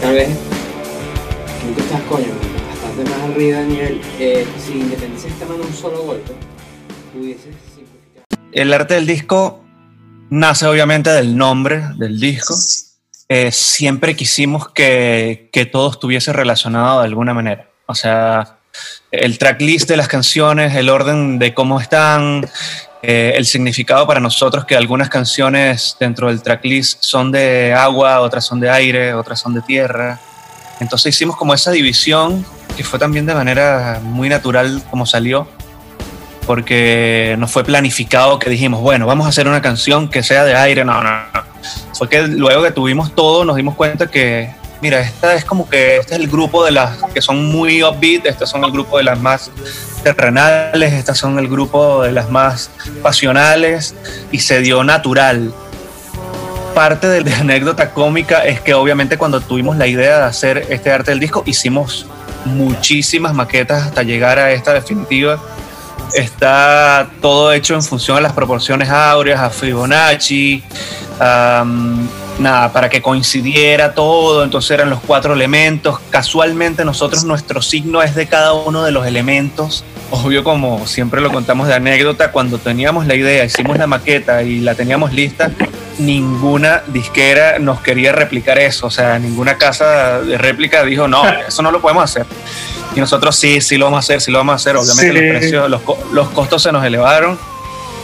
tal 0.00 0.14
vez, 0.14 0.30
tú 1.76 1.82
estás 1.82 2.00
coño, 2.04 2.32
bastante 2.70 3.10
más 3.10 3.30
arriba 3.30 3.58
de 3.58 3.66
nivel, 3.66 4.00
eh, 4.18 4.46
si 4.64 4.72
independiese 4.72 5.28
esta 5.28 5.44
mano 5.44 5.62
un 5.62 5.74
solo 5.74 6.04
golpe, 6.04 6.32
pudieses 7.12 7.54
simplificar. 7.74 8.24
El 8.52 8.72
arte 8.72 8.94
del 8.94 9.06
disco 9.06 9.62
nace 10.30 10.66
obviamente 10.66 11.10
del 11.10 11.36
nombre 11.36 11.82
del 11.98 12.18
disco. 12.18 12.54
Eh, 13.28 13.52
siempre 13.52 14.16
quisimos 14.16 14.70
que, 14.70 15.50
que 15.52 15.66
todo 15.66 15.90
estuviese 15.90 16.32
relacionado 16.32 17.00
de 17.00 17.08
alguna 17.08 17.34
manera. 17.34 17.68
O 17.84 17.94
sea, 17.94 18.56
el 19.10 19.36
tracklist 19.36 19.86
de 19.86 19.98
las 19.98 20.08
canciones, 20.08 20.74
el 20.74 20.88
orden 20.88 21.38
de 21.38 21.52
cómo 21.52 21.78
están, 21.78 22.46
eh, 23.06 23.34
el 23.36 23.44
significado 23.44 24.06
para 24.06 24.18
nosotros 24.18 24.64
que 24.64 24.74
algunas 24.74 25.10
canciones 25.10 25.94
dentro 26.00 26.28
del 26.28 26.42
tracklist 26.42 27.02
son 27.02 27.30
de 27.30 27.74
agua, 27.74 28.20
otras 28.20 28.46
son 28.46 28.60
de 28.60 28.70
aire, 28.70 29.12
otras 29.12 29.40
son 29.40 29.52
de 29.52 29.60
tierra. 29.60 30.18
Entonces 30.80 31.14
hicimos 31.14 31.36
como 31.36 31.52
esa 31.52 31.70
división 31.70 32.46
que 32.76 32.82
fue 32.82 32.98
también 32.98 33.26
de 33.26 33.34
manera 33.34 34.00
muy 34.02 34.30
natural 34.30 34.82
como 34.90 35.04
salió, 35.04 35.46
porque 36.46 37.36
no 37.38 37.46
fue 37.46 37.62
planificado 37.62 38.38
que 38.38 38.48
dijimos, 38.48 38.80
bueno, 38.80 39.06
vamos 39.06 39.26
a 39.26 39.28
hacer 39.28 39.46
una 39.46 39.60
canción 39.60 40.08
que 40.08 40.22
sea 40.22 40.44
de 40.44 40.54
aire, 40.54 40.82
no, 40.82 41.02
no. 41.02 41.10
Fue 41.92 42.08
que 42.08 42.26
luego 42.26 42.62
que 42.62 42.70
tuvimos 42.70 43.14
todo 43.14 43.44
nos 43.44 43.56
dimos 43.56 43.74
cuenta 43.74 44.06
que 44.06 44.50
mira, 44.80 45.00
esta 45.00 45.34
es 45.34 45.44
como 45.44 45.68
que 45.68 45.96
este 45.98 46.14
es 46.14 46.20
el 46.20 46.28
grupo 46.28 46.64
de 46.64 46.70
las 46.70 47.02
que 47.12 47.20
son 47.20 47.46
muy 47.46 47.82
upbeat, 47.82 48.26
este 48.26 48.46
son 48.46 48.64
el 48.64 48.72
grupo 48.72 48.96
de 48.96 49.04
las 49.04 49.20
más 49.20 49.50
terrenales, 50.04 50.92
estas 50.92 51.18
son 51.18 51.38
el 51.38 51.48
grupo 51.48 52.02
de 52.02 52.12
las 52.12 52.30
más 52.30 52.70
pasionales 53.02 53.94
y 54.30 54.38
se 54.40 54.60
dio 54.60 54.84
natural. 54.84 55.52
Parte 56.74 57.08
de 57.08 57.22
la 57.22 57.38
anécdota 57.40 57.90
cómica 57.90 58.44
es 58.44 58.60
que 58.60 58.74
obviamente 58.74 59.18
cuando 59.18 59.40
tuvimos 59.40 59.76
la 59.76 59.86
idea 59.86 60.18
de 60.18 60.24
hacer 60.24 60.66
este 60.68 60.92
arte 60.92 61.10
del 61.10 61.20
disco 61.20 61.42
hicimos 61.46 62.06
muchísimas 62.44 63.34
maquetas 63.34 63.86
hasta 63.86 64.02
llegar 64.02 64.38
a 64.38 64.52
esta 64.52 64.72
definitiva. 64.72 65.40
Está 66.12 67.08
todo 67.20 67.52
hecho 67.52 67.74
en 67.74 67.82
función 67.82 68.18
a 68.18 68.20
las 68.20 68.32
proporciones 68.32 68.88
áureas, 68.90 69.40
a 69.40 69.50
Fibonacci, 69.50 70.62
nada, 72.38 72.72
para 72.72 72.88
que 72.88 73.02
coincidiera 73.02 73.94
todo, 73.94 74.44
entonces 74.44 74.70
eran 74.72 74.90
los 74.90 75.00
cuatro 75.00 75.34
elementos. 75.34 75.98
Casualmente 76.10 76.84
nosotros 76.84 77.24
nuestro 77.24 77.62
signo 77.62 78.02
es 78.02 78.14
de 78.14 78.26
cada 78.26 78.52
uno 78.52 78.84
de 78.84 78.92
los 78.92 79.06
elementos. 79.06 79.84
Obvio, 80.22 80.44
como 80.44 80.86
siempre 80.86 81.20
lo 81.20 81.32
contamos 81.32 81.66
de 81.66 81.74
anécdota, 81.74 82.30
cuando 82.30 82.58
teníamos 82.58 83.06
la 83.06 83.14
idea, 83.14 83.44
hicimos 83.44 83.76
la 83.78 83.86
maqueta 83.86 84.42
y 84.42 84.60
la 84.60 84.74
teníamos 84.74 85.12
lista, 85.12 85.50
ninguna 85.98 86.82
disquera 86.86 87.58
nos 87.58 87.80
quería 87.80 88.12
replicar 88.12 88.58
eso, 88.58 88.86
o 88.86 88.90
sea, 88.90 89.18
ninguna 89.18 89.58
casa 89.58 90.20
de 90.20 90.38
réplica 90.38 90.84
dijo, 90.84 91.08
no, 91.08 91.24
eso 91.28 91.62
no 91.62 91.72
lo 91.72 91.80
podemos 91.80 92.04
hacer. 92.04 92.26
Y 92.94 93.00
nosotros 93.00 93.34
sí, 93.34 93.60
sí 93.60 93.76
lo 93.76 93.86
vamos 93.86 93.98
a 93.98 94.00
hacer, 94.00 94.20
sí 94.20 94.30
lo 94.30 94.38
vamos 94.38 94.52
a 94.52 94.56
hacer. 94.56 94.76
Obviamente 94.76 95.12
los 95.12 95.38
precios, 95.40 95.68
los, 95.68 95.82
los 96.12 96.28
costos 96.28 96.62
se 96.62 96.70
nos 96.70 96.84
elevaron 96.84 97.36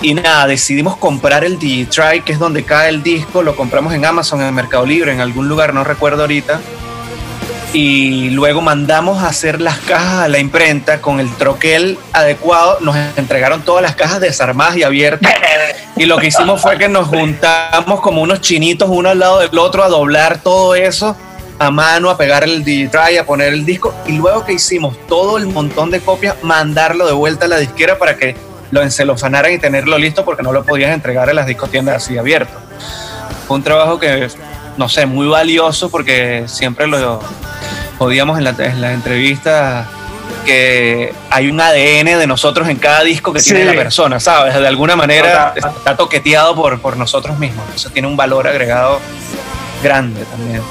y 0.02 0.14
nada, 0.14 0.46
decidimos 0.46 0.96
comprar 0.96 1.44
el 1.44 1.58
Digitry, 1.58 2.22
que 2.22 2.32
es 2.32 2.38
donde 2.38 2.64
cae 2.64 2.88
el 2.88 3.02
disco. 3.02 3.42
Lo 3.42 3.54
compramos 3.54 3.92
en 3.92 4.06
Amazon, 4.06 4.40
en 4.40 4.54
Mercado 4.54 4.86
Libre, 4.86 5.12
en 5.12 5.20
algún 5.20 5.48
lugar, 5.48 5.74
no 5.74 5.84
recuerdo 5.84 6.22
ahorita. 6.22 6.60
Y 7.72 8.30
luego 8.30 8.60
mandamos 8.60 9.22
a 9.22 9.28
hacer 9.28 9.60
las 9.60 9.78
cajas 9.78 10.24
a 10.24 10.28
la 10.28 10.38
imprenta 10.38 11.00
con 11.00 11.20
el 11.20 11.32
troquel 11.36 11.98
adecuado. 12.12 12.78
Nos 12.80 12.96
entregaron 13.16 13.62
todas 13.62 13.82
las 13.82 13.94
cajas 13.94 14.20
desarmadas 14.20 14.76
y 14.76 14.82
abiertas. 14.82 15.32
Y 15.96 16.06
lo 16.06 16.16
que 16.16 16.28
hicimos 16.28 16.60
fue 16.60 16.78
que 16.78 16.88
nos 16.88 17.06
juntamos 17.06 18.00
como 18.00 18.22
unos 18.22 18.40
chinitos 18.40 18.88
uno 18.90 19.10
al 19.10 19.18
lado 19.18 19.38
del 19.38 19.56
otro 19.56 19.84
a 19.84 19.88
doblar 19.88 20.40
todo 20.42 20.74
eso 20.74 21.16
a 21.60 21.70
mano, 21.70 22.08
a 22.08 22.16
pegar 22.16 22.42
el 22.42 22.64
Digitry, 22.64 23.18
a 23.18 23.26
poner 23.26 23.52
el 23.52 23.66
disco. 23.66 23.94
Y 24.06 24.12
luego 24.12 24.46
que 24.46 24.54
hicimos 24.54 24.96
todo 25.06 25.36
el 25.36 25.46
montón 25.46 25.90
de 25.90 26.00
copias, 26.00 26.36
mandarlo 26.42 27.06
de 27.06 27.12
vuelta 27.12 27.44
a 27.44 27.48
la 27.48 27.58
disquera 27.58 27.98
para 27.98 28.16
que 28.16 28.34
lo 28.70 28.82
encelofanaran 28.82 29.52
y 29.52 29.58
tenerlo 29.58 29.98
listo 29.98 30.24
porque 30.24 30.42
no 30.42 30.52
lo 30.52 30.64
podías 30.64 30.92
entregar 30.92 31.28
en 31.28 31.36
las 31.36 31.46
discotiendas 31.46 31.96
así 31.96 32.16
abierto. 32.16 32.54
Fue 33.46 33.58
un 33.58 33.62
trabajo 33.62 34.00
que, 34.00 34.28
no 34.78 34.88
sé, 34.88 35.04
muy 35.04 35.26
valioso 35.28 35.90
porque 35.90 36.44
siempre 36.46 36.86
lo 36.86 37.20
podíamos 38.00 38.38
en 38.38 38.44
la, 38.44 38.54
en 38.58 38.82
entrevista 38.82 39.86
que 40.46 41.12
hay 41.28 41.50
un 41.50 41.60
ADN 41.60 42.18
de 42.18 42.26
nosotros 42.26 42.66
en 42.70 42.78
cada 42.78 43.02
disco 43.02 43.30
que 43.30 43.42
tiene 43.42 43.62
la 43.62 43.74
persona, 43.74 44.18
¿sabes? 44.18 44.54
De 44.54 44.66
alguna 44.66 44.96
manera 44.96 45.52
está 45.54 45.98
toqueteado 45.98 46.54
por, 46.54 46.80
por 46.80 46.96
nosotros 46.96 47.38
mismos. 47.38 47.62
Eso 47.74 47.90
tiene 47.90 48.08
un 48.08 48.16
valor 48.16 48.48
agregado 48.48 49.00
grande 49.82 50.24
también. 50.24 50.62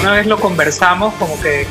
Una 0.00 0.12
vez 0.12 0.26
lo 0.28 0.38
conversamos, 0.38 1.14
como 1.14 1.40
que 1.40 1.66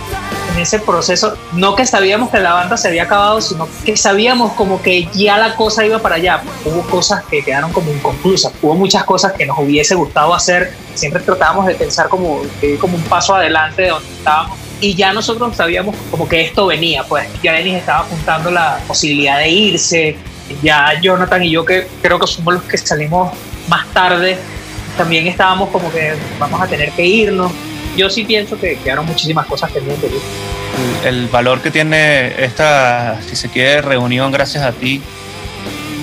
en 0.55 0.61
ese 0.61 0.79
proceso, 0.79 1.37
no 1.53 1.75
que 1.75 1.85
sabíamos 1.85 2.29
que 2.29 2.39
la 2.39 2.53
banda 2.53 2.77
se 2.77 2.87
había 2.87 3.03
acabado, 3.03 3.41
sino 3.41 3.67
que 3.83 3.97
sabíamos 3.97 4.53
como 4.53 4.81
que 4.81 5.07
ya 5.13 5.37
la 5.37 5.55
cosa 5.55 5.85
iba 5.85 5.99
para 5.99 6.15
allá. 6.15 6.41
Hubo 6.63 6.81
cosas 6.83 7.23
que 7.25 7.43
quedaron 7.43 7.73
como 7.73 7.91
inconclusas, 7.91 8.53
hubo 8.61 8.73
muchas 8.73 9.03
cosas 9.03 9.33
que 9.33 9.45
nos 9.45 9.59
hubiese 9.59 9.95
gustado 9.95 10.33
hacer, 10.33 10.73
siempre 10.93 11.21
tratábamos 11.21 11.65
de 11.65 11.75
pensar 11.75 12.07
como, 12.07 12.41
como 12.79 12.95
un 12.95 13.03
paso 13.03 13.35
adelante 13.35 13.83
de 13.83 13.89
donde 13.89 14.09
estábamos. 14.09 14.57
Y 14.79 14.95
ya 14.95 15.11
nosotros 15.13 15.55
sabíamos 15.55 15.95
como 16.09 16.27
que 16.27 16.41
esto 16.41 16.67
venía, 16.67 17.03
pues 17.03 17.27
ya 17.43 17.53
Denis 17.53 17.75
estaba 17.75 17.99
apuntando 17.99 18.49
la 18.49 18.79
posibilidad 18.87 19.39
de 19.39 19.49
irse, 19.49 20.17
ya 20.63 20.99
Jonathan 21.01 21.43
y 21.43 21.51
yo 21.51 21.65
que 21.65 21.87
creo 22.01 22.17
que 22.17 22.27
somos 22.27 22.53
los 22.53 22.63
que 22.63 22.77
salimos 22.77 23.33
más 23.67 23.87
tarde, 23.93 24.37
también 24.97 25.27
estábamos 25.27 25.69
como 25.69 25.91
que 25.91 26.13
vamos 26.39 26.61
a 26.61 26.67
tener 26.67 26.91
que 26.91 27.05
irnos 27.05 27.51
yo 27.95 28.09
sí 28.09 28.23
pienso 28.23 28.59
que 28.59 28.77
quedaron 28.77 29.05
muchísimas 29.05 29.45
cosas 29.45 29.71
pendientes. 29.71 30.11
El 31.03 31.27
valor 31.27 31.61
que 31.61 31.71
tiene 31.71 32.43
esta, 32.43 33.21
si 33.27 33.35
se 33.35 33.49
quiere, 33.49 33.81
reunión 33.81 34.31
gracias 34.31 34.63
a 34.63 34.71
ti 34.71 35.01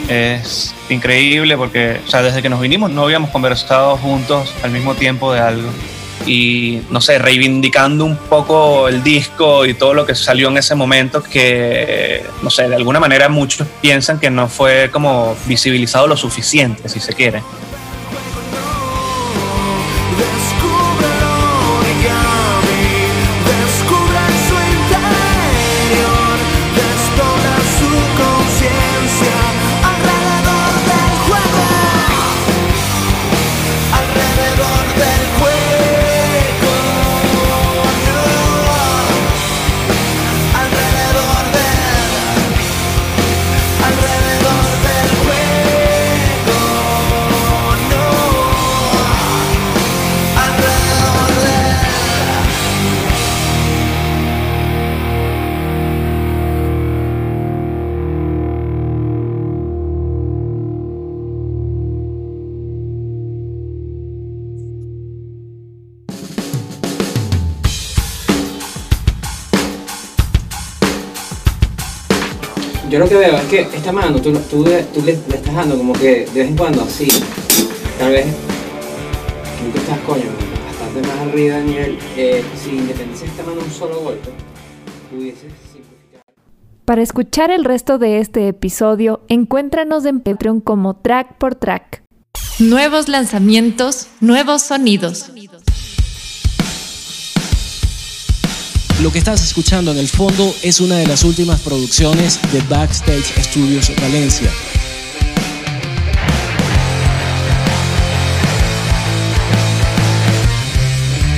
es 0.08 0.74
increíble 0.88 1.56
porque, 1.56 2.00
o 2.06 2.10
sea, 2.10 2.22
desde 2.22 2.42
que 2.42 2.48
nos 2.48 2.60
vinimos 2.60 2.90
no 2.90 3.04
habíamos 3.04 3.30
conversado 3.30 3.96
juntos 3.96 4.54
al 4.62 4.70
mismo 4.70 4.94
tiempo 4.94 5.32
de 5.32 5.40
algo. 5.40 5.68
Y, 6.24 6.82
no 6.90 7.00
sé, 7.00 7.18
reivindicando 7.18 8.04
un 8.04 8.16
poco 8.16 8.88
el 8.88 9.02
disco 9.02 9.66
y 9.66 9.74
todo 9.74 9.92
lo 9.92 10.06
que 10.06 10.14
salió 10.14 10.48
en 10.48 10.58
ese 10.58 10.76
momento 10.76 11.20
que, 11.20 12.24
no 12.42 12.50
sé, 12.50 12.68
de 12.68 12.76
alguna 12.76 13.00
manera 13.00 13.28
muchos 13.28 13.66
piensan 13.80 14.20
que 14.20 14.30
no 14.30 14.46
fue 14.48 14.88
como 14.92 15.36
visibilizado 15.46 16.06
lo 16.06 16.16
suficiente, 16.16 16.88
si 16.88 17.00
se 17.00 17.12
quiere. 17.12 17.42
Yo 72.92 72.98
lo 72.98 73.08
que 73.08 73.16
veo 73.16 73.38
es 73.38 73.44
que 73.44 73.60
esta 73.60 73.90
mano 73.90 74.20
tú, 74.20 74.30
tú, 74.32 74.40
tú 74.50 74.64
le, 74.64 74.86
le, 75.02 75.12
estás 75.12 75.54
dando 75.54 75.78
como 75.78 75.94
que 75.94 76.26
de 76.26 76.40
vez 76.40 76.48
en 76.48 76.56
cuando 76.58 76.82
así, 76.82 77.08
tal 77.98 78.12
vez, 78.12 78.26
tú 79.72 79.78
estás 79.78 79.98
coño, 80.00 80.24
bastante 80.66 81.08
más 81.08 81.18
arriba 81.20 81.56
de 81.56 81.64
nivel, 81.64 81.98
eh, 82.18 82.44
si 82.62 82.76
independices 82.76 83.30
esta 83.30 83.44
mano 83.44 83.62
un 83.64 83.70
solo 83.70 83.98
golpe, 84.00 84.28
pudieses 85.10 85.50
simplificar. 85.72 86.20
Para 86.84 87.00
escuchar 87.00 87.50
el 87.50 87.64
resto 87.64 87.96
de 87.96 88.18
este 88.18 88.46
episodio, 88.48 89.22
encuéntranos 89.28 90.04
en 90.04 90.20
Patreon 90.20 90.60
como 90.60 90.94
Track 90.94 91.38
por 91.38 91.54
Track. 91.54 92.02
Nuevos 92.58 93.08
lanzamientos, 93.08 94.08
nuevos 94.20 94.60
sonidos. 94.60 95.32
Lo 99.02 99.10
que 99.10 99.18
estás 99.18 99.42
escuchando 99.42 99.90
en 99.90 99.98
el 99.98 100.06
fondo 100.06 100.54
es 100.62 100.78
una 100.78 100.94
de 100.94 101.08
las 101.08 101.24
últimas 101.24 101.60
producciones 101.60 102.38
de 102.52 102.60
Backstage 102.60 103.34
Studios 103.42 103.90
Valencia. 104.00 104.48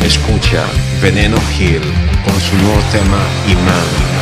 Escucha 0.05 0.67
Veneno 1.01 1.39
Hill 1.59 1.81
con 2.23 2.39
su 2.39 2.55
nuevo 2.59 2.83
tema 2.93 3.27
Imán. 3.49 4.14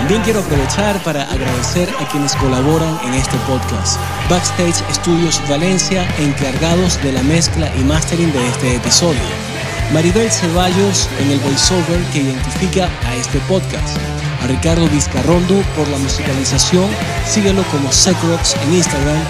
También 0.03 0.23
quiero 0.23 0.41
aprovechar 0.41 1.01
para 1.05 1.23
agradecer 1.31 1.89
a 2.01 2.09
quienes 2.09 2.35
colaboran 2.35 2.99
en 3.05 3.15
este 3.15 3.37
podcast. 3.47 4.01
Backstage 4.29 4.83
Studios 4.93 5.41
Valencia, 5.49 6.05
encargados 6.19 7.01
de 7.05 7.13
la 7.13 7.23
mezcla 7.23 7.71
y 7.77 7.85
mastering 7.85 8.33
de 8.33 8.49
este 8.49 8.75
episodio. 8.75 9.21
Maribel 9.95 10.29
Ceballos 10.29 11.09
en 11.21 11.31
el 11.31 11.39
voiceover 11.39 12.01
que 12.13 12.19
identifica 12.19 12.91
a 13.07 13.15
este 13.15 13.39
podcast. 13.47 13.97
A 14.43 14.49
Ricardo 14.49 14.89
Vizcarrondo 14.89 15.63
por 15.77 15.87
la 15.87 15.99
musicalización, 15.99 16.91
síguelo 17.25 17.63
como 17.71 17.93
Secrox 17.93 18.57
en 18.57 18.75
Instagram. 18.75 19.23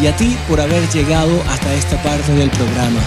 Y 0.00 0.06
a 0.06 0.16
ti 0.16 0.38
por 0.48 0.60
haber 0.60 0.88
llegado 0.90 1.42
hasta 1.50 1.74
esta 1.74 2.00
parte 2.04 2.32
del 2.34 2.50
programa. 2.50 3.00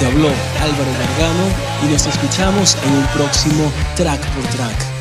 Te 0.00 0.06
habló 0.06 0.30
Álvaro 0.60 0.90
Gargano 0.98 1.46
y 1.86 1.92
nos 1.92 2.06
escuchamos 2.06 2.76
en 2.84 2.92
un 2.92 3.06
próximo 3.14 3.70
Track 3.94 4.20
por 4.32 4.44
Track. 4.48 4.95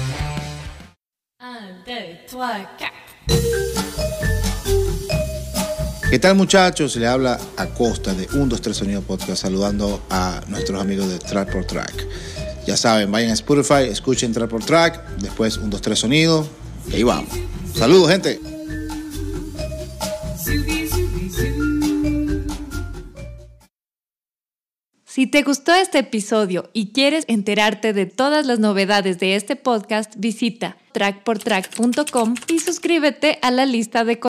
¿Qué 6.10 6.20
tal 6.20 6.36
muchachos? 6.36 6.96
Le 6.98 7.08
habla 7.08 7.40
Acosta 7.56 8.14
de 8.14 8.28
1, 8.34 8.46
2, 8.48 8.62
3 8.62 8.76
Sonido 8.78 9.02
Podcast 9.02 9.44
saludando 9.44 10.02
a 10.10 10.42
nuestros 10.48 10.82
amigos 10.82 11.10
de 11.10 11.20
Track 11.20 11.52
por 11.52 11.66
Track. 11.66 12.08
Ya 12.68 12.76
saben, 12.76 13.12
vayan 13.12 13.32
a 13.32 13.34
Spotify, 13.34 13.90
escuchen 13.90 14.34
Track 14.34 14.50
por 14.50 14.64
Track, 14.64 15.18
después 15.18 15.58
1, 15.58 15.68
2, 15.70 15.82
3 15.82 16.00
Sonido 16.00 16.48
y 16.90 16.96
ahí 16.96 17.04
vamos. 17.04 17.30
Saludos 17.74 18.12
gente. 18.12 18.55
Si 25.16 25.28
te 25.28 25.44
gustó 25.44 25.74
este 25.74 26.00
episodio 26.00 26.70
y 26.74 26.88
quieres 26.88 27.24
enterarte 27.30 27.94
de 27.94 28.06
todas 28.06 28.46
las 28.46 28.60
novedades 28.60 29.18
de 29.18 29.38
este 29.38 29.56
podcast, 29.56 30.14
visita 30.18 30.76
trackportrack.com 30.92 32.36
y 32.50 32.60
suscríbete 32.60 33.40
a 33.42 33.50
la 33.50 33.66
lista 33.66 34.04
de 34.04 34.20